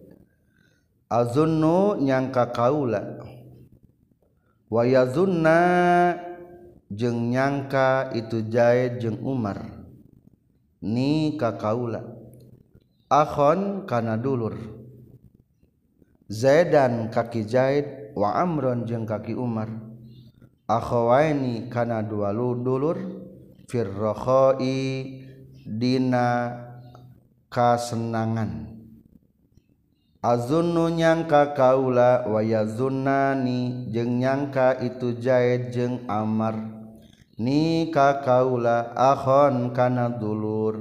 [1.11, 3.19] azunnu nyangka kaula.
[4.71, 5.59] Wa yazunna
[6.91, 9.63] jeung nyangka itu Zaid jeung Umar.
[10.83, 12.03] Ni ka kaula.
[13.07, 14.59] Akhon kana dulur.
[16.27, 19.71] Zaidan kaki Zaid wa Amron jeung kaki Umar.
[20.67, 22.99] Akhawaini kana dua dulur.
[23.71, 24.79] Firrokhoi
[25.63, 26.59] dina
[27.47, 28.67] kasenangan.
[30.21, 36.80] Azunnu nyangka kaula wayazunani jeung nyangka itu Zaid jeung Amar
[37.41, 40.77] ni ka kaula akhon kana dulur.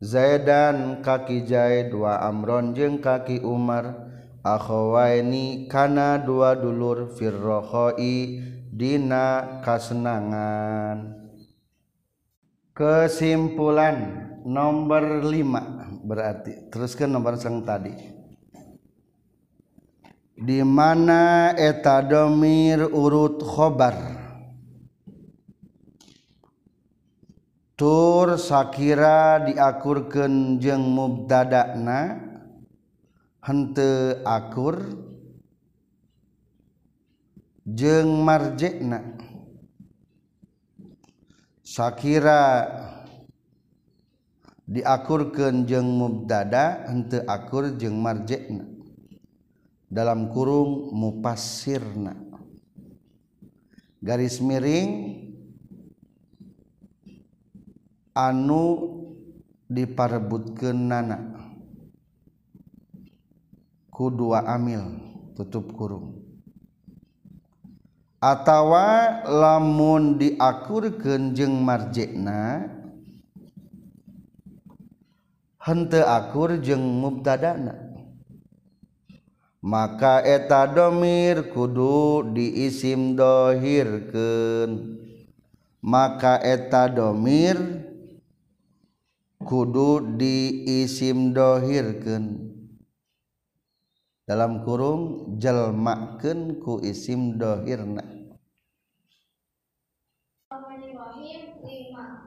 [0.00, 4.08] Zaidan kaki Zaid wa Amron jeung kaki Umar.
[4.40, 8.40] Akhawaini kana dua dulur firrokhoi
[8.72, 11.20] dina kasenangan.
[12.72, 13.96] Kesimpulan
[14.48, 17.92] nomor 5 berarti teruskan nomor sang tadi.
[20.40, 24.19] Di mana eta domir urut khobar
[27.80, 32.20] tur Shakira diakurken jeung mubdadana
[33.40, 34.84] hente akur
[37.64, 39.16] jeung marjekna.
[41.64, 42.68] Shakira
[44.68, 48.68] diakurkan jeng mubdada hente akur jeng marjekna.
[49.88, 52.12] Dalam kurung mupasirna
[54.04, 55.29] garis miring
[58.14, 58.64] anu
[59.70, 61.18] diparebutkan nana
[63.92, 64.98] ku dua amil
[65.36, 66.16] tutup kurung.
[68.20, 70.92] Atawa lamun diakur
[71.32, 72.68] jeng marjekna
[75.60, 77.88] hente akur jeng mubtadana.
[79.60, 85.00] Maka eta domir kudu diisim dohirken
[85.84, 87.56] maka eta domir
[89.40, 92.52] kudu diisim dohirken
[94.28, 98.04] dalam kurung jelmaken ku isim dohirna.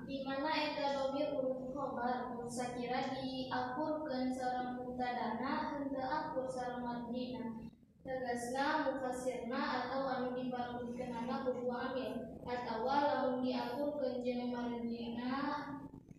[0.04, 2.34] Di mana eta domir urut khobar?
[2.44, 7.72] Sakira diakurkeun sareng mubtadana henteu akur sareng mabnina
[8.04, 15.73] tegasna mufassirna atau anu diparutkeunana ku dua amil atawa lamun diakurkeun jeung mabnina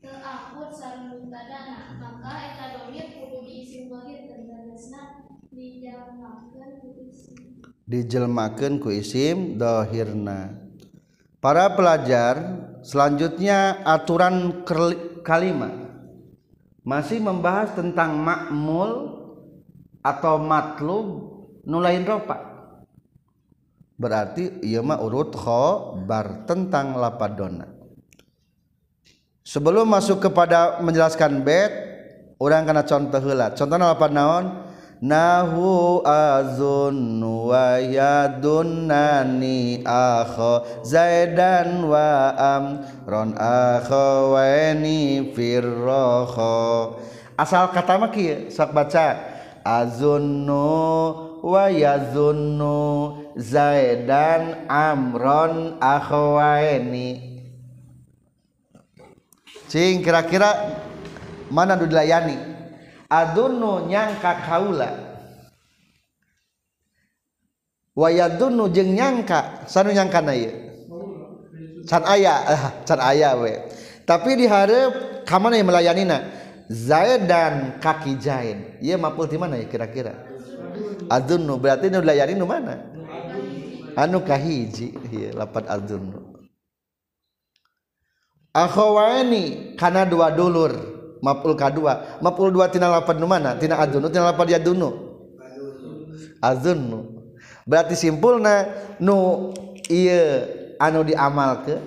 [0.04, 7.40] teu akur sareng mubtadana maka eta domir kudu diisim dhahir tegasna dijalmakeun ku isim.
[7.88, 10.60] Dijelmakeun ku isim dohirna.
[11.40, 12.36] Para pelajar
[12.84, 14.64] selanjutnya aturan
[15.24, 15.72] kalimat
[16.84, 19.24] masih membahas tentang makmul
[20.04, 21.06] atau matlub
[21.64, 22.52] nulain ropa.
[23.96, 27.73] Berarti mah urut khobar tentang lapadona
[29.44, 31.70] sebelum masuk kepada menjelaskan bed
[32.40, 34.64] orang kena contoh heula contohna lapad naon?
[35.04, 46.96] Nahu azun wa yadunnani akho Zaidan wa amron akho weni firroho.
[47.36, 49.20] Asal kata mah kieu sok baca.
[49.60, 50.72] Azunnu
[51.44, 52.80] wa yazunnu
[53.36, 57.23] Zaidan amron akhawaini
[59.68, 60.80] cing kira-kira
[61.52, 62.36] mana nu dilayani?
[63.10, 64.90] Adunnu nyangka kaula.
[67.94, 69.68] Wayadunnu jeung nyangka.
[69.70, 70.50] Sanu nyangka na ieu?
[71.84, 73.54] Can aya eh, can aya we.
[74.08, 76.18] Tapi diharap ka mana yang melayanina?
[76.64, 80.16] Zaid dan kaki Zaid ieu mapul di mana ya kira-kira?
[81.12, 82.82] Adunnu berarti nu dilayani nu mana?
[83.94, 86.33] Anu kahiji ieu lapat adunnu.
[88.54, 90.94] akhawani kana dua dulur.
[91.24, 93.56] Mapul kadua mapul dua tina lapan nu mana?
[93.56, 94.92] Tina adunu tina lapan yadunu
[96.44, 97.24] azunu
[97.64, 98.68] berarti simpulna
[99.00, 99.48] nu
[99.88, 100.44] iya
[100.76, 101.80] anu diamalke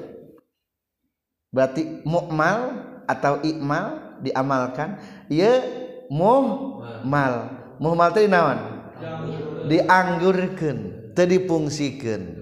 [1.54, 4.98] berarti mukmal atau ikmal diamalkan
[5.30, 5.62] iya
[6.10, 7.54] muhmal.
[7.78, 8.58] Muhmal tadi naon?
[9.70, 10.78] Dianggurkan
[11.14, 12.42] tadi fungsikan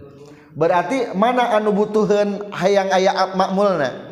[0.56, 4.05] berarti mana anu butuhan hayang ayah makmulna?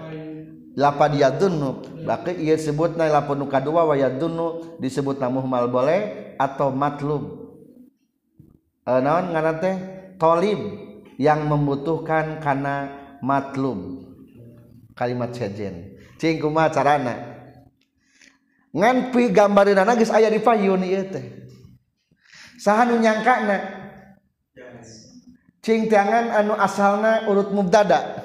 [0.73, 7.23] lapad yadunnu maka ieu sebutna lapun nu kadua wa yadunnu disebutna muhmal boleh atau matlub.
[8.83, 9.75] E, naon ngaran teh?
[10.17, 10.59] Talib
[11.21, 12.89] yang membutuhkan kana
[13.21, 14.03] matlub.
[14.93, 15.97] Kalimat sejen.
[16.21, 17.15] Cing kumaha carana?
[18.73, 21.25] Ngan pi gambareunana geus aya di payun ieu teh.
[22.57, 23.85] Saha nu nyangkana?
[25.63, 28.22] Cing tiangan anu asalna urut mubtada'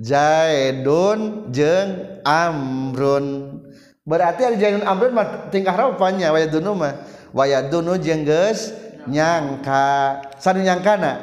[0.00, 3.58] Zaidun jeung Amrun.
[4.02, 7.04] Berarti ada Zaidun Amrun mah tingkah rupanya wayadunu mah.
[7.32, 8.72] Wayadunu jeung geus
[9.08, 10.20] nyangka.
[10.40, 11.20] Sanu nyangkana.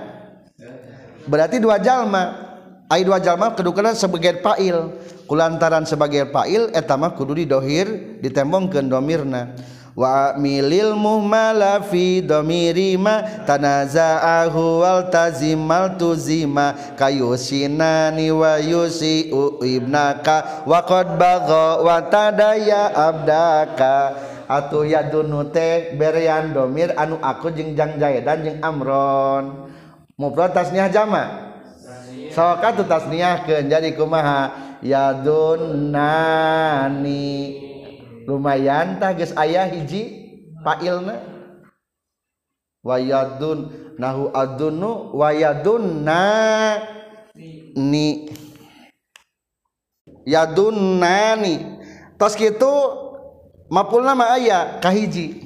[1.26, 2.50] Berarti dua jalma.
[2.90, 4.98] Ai dua jalma kedukana sebagai fa'il.
[5.30, 9.54] Kulantaran sebagai fa'il eta mah kudu didohir ditembongkeun domirna.
[10.00, 16.96] wa milil muhmala fi dhamiri ma tanaza'ahu wal tazimal tuzima.
[16.96, 24.16] Kayusinani wa yusi'u ibnaka wa qad bagha wa tadaya abdaka.
[24.48, 29.68] Atuh yadunu teh berean domir anu aku jeung jangjaya dan jeung amron.
[30.16, 31.52] Mufrad tasniah jama?
[32.32, 34.72] Sok atuh tasniahkeun jadi kumaha?
[34.80, 36.40] Yadunani
[38.30, 40.30] lumayan tah geus aya hiji
[40.62, 41.18] failna.
[42.86, 46.22] Wayadun nahu adunu wayadunna
[47.74, 48.30] ni.
[50.30, 51.82] Yadunnani
[52.22, 52.70] tos kitu
[53.74, 55.42] mapulna mah aya kahiji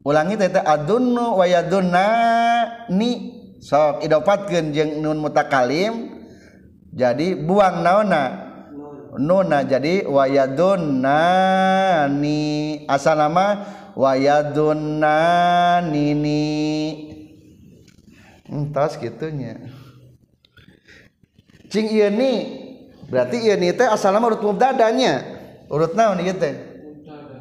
[0.00, 2.06] ulangi teh adunnu wayadunna
[2.88, 3.36] ni.
[3.60, 6.16] Sok idopatkeun jeung nun mutakalim.
[6.90, 8.49] Jadi buang naona
[9.20, 12.40] nuna jadi wayadunnani
[12.88, 16.48] asal nama wayadunnanini
[18.48, 19.60] entas hmm, gitunya
[21.68, 22.32] cing iya ni
[23.12, 25.40] berarti iya ni teh asal nama urut mubdadanya
[25.70, 26.54] urut naon iya teh?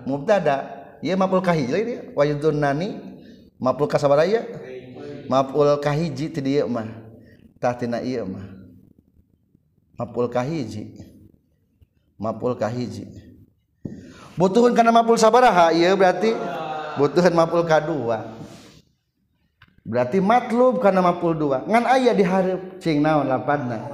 [0.06, 2.00] Mubdada iya mapul ka hiji dia.
[2.14, 3.02] Wayadunnani
[3.58, 4.46] maful ka sabaraya
[5.28, 6.88] maful ka hiji ti dieu mah.
[7.60, 8.46] Tak tina iya mah.
[10.00, 10.48] Ma ka
[12.20, 13.30] mapulkahhiji mapulkahhiji
[14.36, 16.36] butuhun karena mapul sabarha iya berarti
[17.00, 17.91] butuhan mapul K2
[19.90, 21.66] berarti matlub karena mapul dua.
[21.66, 23.90] Ngan ayah diharap cing naon lapadna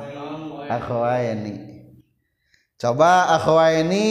[0.68, 1.56] akhwaini
[2.76, 4.04] coba akhwaini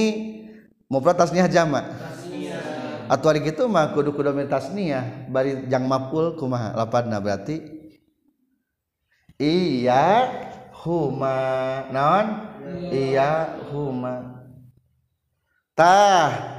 [0.89, 1.85] mufrad tasniah jamak
[3.05, 6.73] atau hari gitu mah kudu kudu tasniah bari jang mapul kumaha?
[6.73, 7.61] Lapadna berarti?
[9.37, 10.31] Iya
[10.85, 11.41] huma
[11.89, 12.27] naon
[12.93, 14.45] iya huma
[15.73, 16.55] tah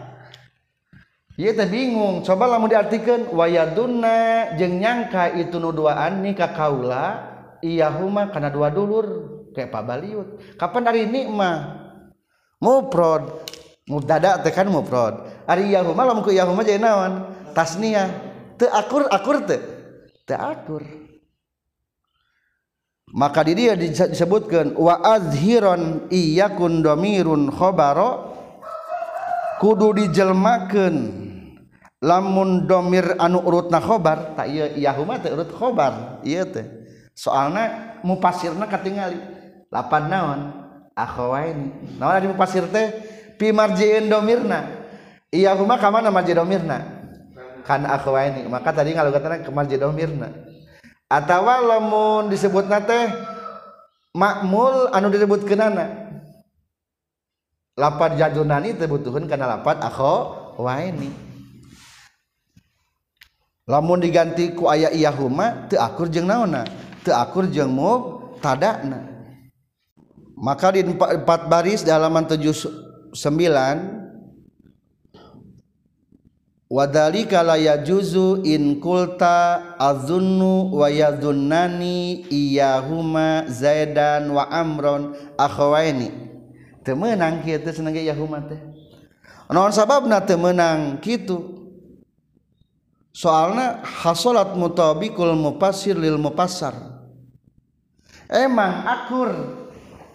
[1.35, 2.23] Iya teh bingung.
[2.23, 7.27] Coba lamun diartikan wayadunna jeung nyangka itu nu duaan nih ka kaula
[7.59, 9.07] iya huma kana dua dulur
[9.51, 10.39] kayak pabaliut.
[10.55, 11.75] Kapan hari ini mah
[12.63, 13.43] muprod
[13.83, 15.27] mubtada teh kan muprod.
[15.43, 17.35] Ari iya huma lamun ku iya huma jadi naon?
[17.51, 18.07] Tasniah.
[18.55, 19.59] Teu akur akur teu?
[20.23, 21.04] Teu akur.
[23.13, 28.33] maka di dia disebutkan wa azhiron iyakun domirun khobaro
[29.61, 31.25] kudu dijelmakan
[32.01, 36.21] lamun domir anu urutna khobar tak iya yahuma teh urut khobar.
[36.25, 36.65] Iya teh.
[37.17, 39.17] Soalna mupasirna katingali.
[39.73, 40.41] Lapan naon?
[40.95, 42.93] Akhawaini naon ari mupasir teh?
[43.37, 44.85] Pi marjiin domirna.
[45.29, 47.05] Iyahuma ka mana marji domirna?
[47.65, 50.54] Kan akhawaini maka tadi kalau ke marji domirna.
[51.11, 53.13] atawa lamun disebut nate
[54.15, 56.11] makmul anu disebut kenana
[57.75, 60.15] lapar jadunani terbutuhkan karena lapat akho
[60.61, 61.11] waini
[63.67, 66.63] lamun diganti ku ayah iyahuma teu akur jeung naona
[67.01, 69.15] teu akur jeung mub tadakna.
[70.35, 73.15] Maka di empat baris di halaman 79
[76.69, 86.11] wadalika la yajuzu in kulta azunnu wa yazunnani iyahuma zaidan wa amron akhawaini.
[86.85, 88.61] Teu meunang kieu teh seneng iyahuma teh.
[89.49, 91.53] Naon sababna teu meunang kitu?
[93.15, 96.75] Soalnya hasolat mutabikul mupasir lil mupasar
[98.27, 99.31] emang akur.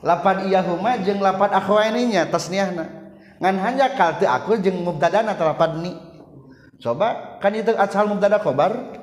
[0.01, 2.87] Lapan iyahuma jeung lapan akhwaininya tasniahna.
[3.41, 5.93] Ngan hanya kal teu akur jeung mubtadana atau lapan ni
[6.81, 8.97] coba kan itu asal mubtada khobar?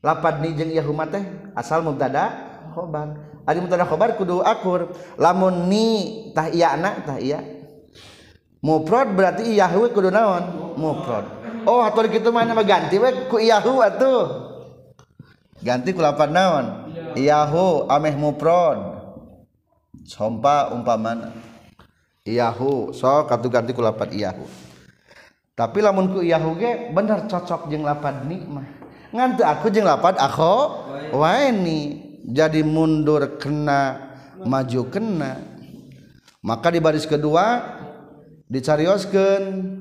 [0.00, 1.22] Lapad ni jeung yahuma teh
[1.54, 2.34] asal mubtada
[2.74, 3.16] khobar.
[3.46, 4.92] Ari mubtada khobar kudu akur.
[5.16, 5.86] Lamun ni
[6.34, 7.40] tah iyana tah iya.
[8.60, 10.76] Mufrad berarti iyahu kudu naon?
[10.76, 11.24] Mufrad
[11.64, 14.22] oh atuh kitu mah nama ganti we ku iyahu atuh.
[15.60, 16.92] Ganti ku lapad naon?
[17.16, 18.80] Iyahu ameh mufrad
[20.04, 21.32] sompa umpamana.
[22.24, 24.69] Iyahu sok katu ganti ku lapad iyahu
[25.60, 28.64] tapi lamun ku iyahu ge bener cocok jeung lapan nikmah.
[29.12, 34.00] Ngantu aku jeung lapan akho waini jadi mundur kena
[34.40, 35.36] maju kena.
[36.40, 37.76] Maka di baris kedua
[38.48, 39.76] dicarioskeun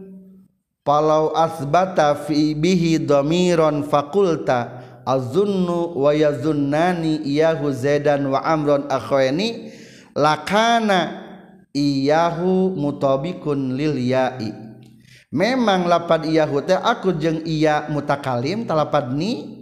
[0.83, 8.83] Palau asbata fi bihi dhamiron fakulta azunnu wa yazunnani iyahu zaidan wa amron.
[8.91, 9.71] Akhwani
[10.11, 11.23] lakana
[11.71, 14.68] iyahu mutabikun lil ya'i
[15.29, 19.57] memang lapad iyahu teh aku jeung iya mutakalim talapad ni.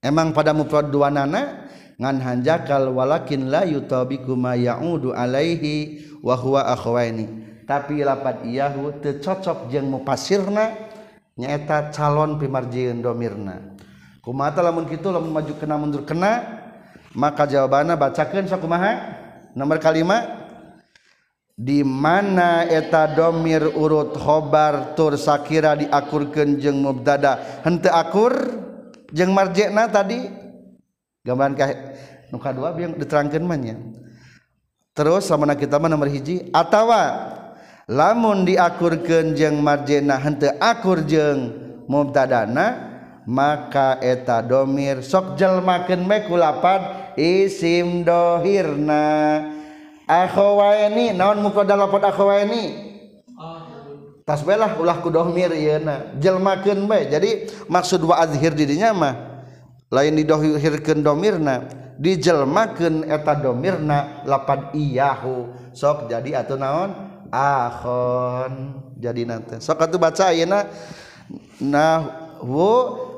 [0.00, 1.68] Emang pada mufrad dua nana
[2.00, 7.28] ngan hanjakal walakin la yutabiku ma ya'udu alaihi wa huwa akhwaini.
[7.68, 10.72] Tapi lapad iyahu teu cocok jeung mupasirna
[11.36, 13.76] nyaeta calon pimarjieun domirna
[14.20, 16.44] kumaha lamun kitu lamun maju kena mundur kena
[17.16, 19.20] maka jawabanna bacakeun sakumaha?
[19.50, 20.39] Nomor kalimat
[21.60, 27.60] di mana eta domir urut khobar tur sakira diakurkan jeng mubtada?
[27.60, 28.32] Hente akur?
[29.12, 30.24] Jeng marjekna tadi?
[31.20, 31.70] Gambaran kah
[32.32, 33.76] nuka dua yang diterangkan manya
[34.94, 37.34] terus sama kita mah nomor hiji atawa
[37.90, 41.52] lamun diakurkan jeng marjekna hente akur jeng
[41.90, 42.88] mubtadana
[43.26, 49.06] maka eta domir sok jelmakan mekulapad isim dohirna.
[50.10, 52.90] akhawaini naon mukoda lapat akhwaini
[54.26, 57.10] tasbelah ulah ku dohmir yeuna jelmakeun bae.
[57.10, 59.14] Jadi maksud wa azhir dirinya mah
[59.90, 61.66] lain didohirkeun domirna
[61.98, 65.50] dijelmakeun eta domirna lapad iyahu.
[65.74, 66.90] Sok jadi atuh naon?
[67.30, 68.54] Akhon.
[68.98, 70.66] Jadi nanti sok atuh baca ayeuna
[71.58, 72.70] nahwu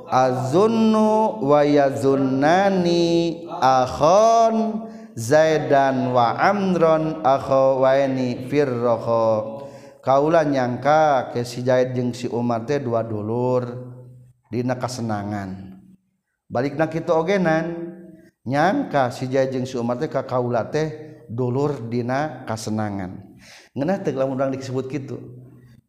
[0.08, 4.88] azunnu wa yazunnani akhon.
[5.12, 9.62] Zaidan wa Amron akhawaini firroho
[10.02, 13.62] Kaula nyangka ke si Zaid jeung si Umar teh dua dulur
[14.50, 15.78] dina kasenangan.
[16.50, 17.94] Balikna kitu ogenan
[18.42, 23.38] nyangka si Zaid jeung si Umar teh ka kaula teh dulur dina kasenangan.
[23.78, 25.22] Ngeunah teh lamun urang disebut kitu.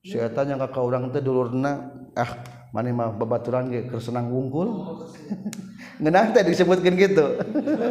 [0.05, 2.31] Si eta nyangka ka urang teh dulurna ah
[2.69, 4.69] maneh mah babaturan ge keur senang wungkul.
[6.01, 7.27] ngeunah teh disebutkeun kitu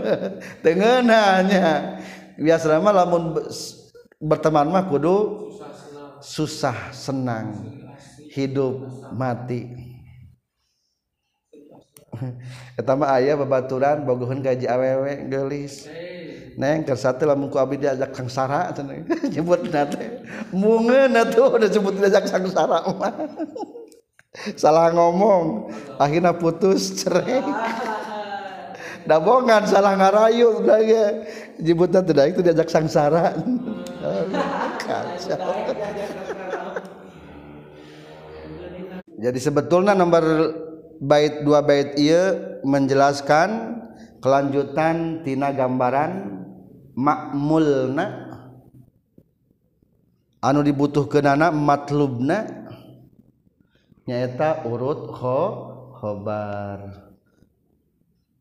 [0.63, 1.67] teu ngeunah nya
[2.39, 3.39] biasa mah lamun
[4.19, 5.51] berteman mah kudu
[6.23, 7.79] susah senang
[8.33, 9.93] hidup mati
[12.81, 15.89] Etama ayah babaturan bogohun gaji awewe gelis.
[16.53, 18.69] Neng kersatu lah muka abdi diajak sangsara
[19.33, 20.21] nyebut nate.
[20.53, 23.15] Mungeun atuh udah sebut diajak sangsara mah.
[24.57, 25.69] Salah ngomong,
[26.01, 27.45] akhirnya putus cerai.
[29.07, 31.27] dabongan salah ngarayu dage
[31.61, 33.35] jibutna teh daek diajak sangsara.
[39.23, 40.25] Jadi sebetulnya nomor
[40.99, 42.35] bait dua bait iya
[42.67, 43.79] menjelaskan
[44.19, 46.43] kelanjutan tina gambaran
[46.99, 48.35] makmulna.
[50.43, 52.67] Anu dibutuhkan anak matlubna.
[54.11, 55.41] Nyaeta urut ho
[55.95, 57.12] khobar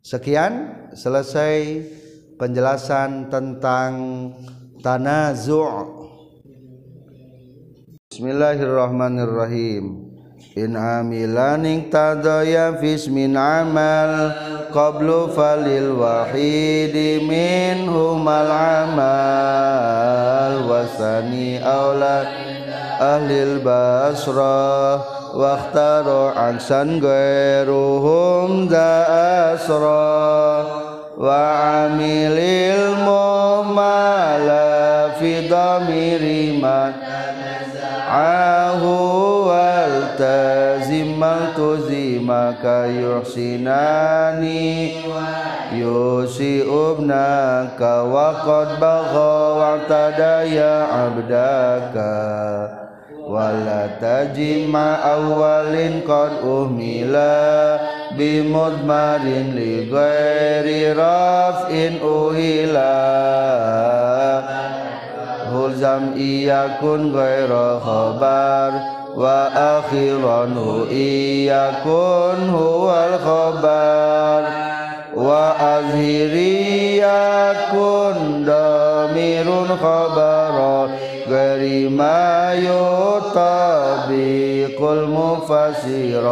[0.01, 1.85] sekian selesai
[2.41, 3.93] penjelasan tentang
[4.81, 6.01] tanazu'
[8.11, 10.11] Bismillahirrahmanirrahim.
[10.59, 14.35] In amilaning tadaya fis min amal
[14.75, 19.07] qablu falil wahidi min humal amal
[20.67, 22.27] wasani aula
[22.99, 24.99] ahlil basra
[25.31, 29.07] Waktu angsan gairuhum da
[29.55, 30.59] asra
[31.15, 31.39] wa
[31.87, 34.67] amilil mumala
[35.15, 36.91] fi dhamiri ma
[38.11, 44.99] ahu wal tazimal tuzima ka yuhsinani
[45.71, 46.59] yusi
[48.83, 52.80] bagha wa tadaya abdaka.
[53.31, 57.79] Wala tajima awalin qad uhmila
[58.19, 62.91] bimudmarin li ghairi raf'in uhila
[65.47, 68.71] hulzam iyakun ghaira khabar
[69.15, 69.47] wa
[69.79, 74.41] akhiranhu iyakun huwal khabar
[75.15, 81.00] wa azhiri yakun damirun khabara
[81.31, 84.09] غير ما يطابق
[84.91, 86.25] المفسر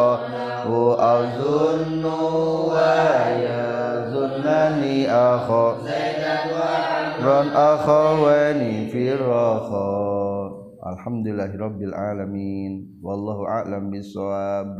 [0.70, 2.06] وأظن
[2.76, 3.92] ويظنني
[5.12, 5.78] أخا
[7.24, 10.50] رن أخواني في الرخاء.
[10.94, 13.00] الحمد لله رب العالمين.
[13.04, 14.76] والله أعلم بالصواب.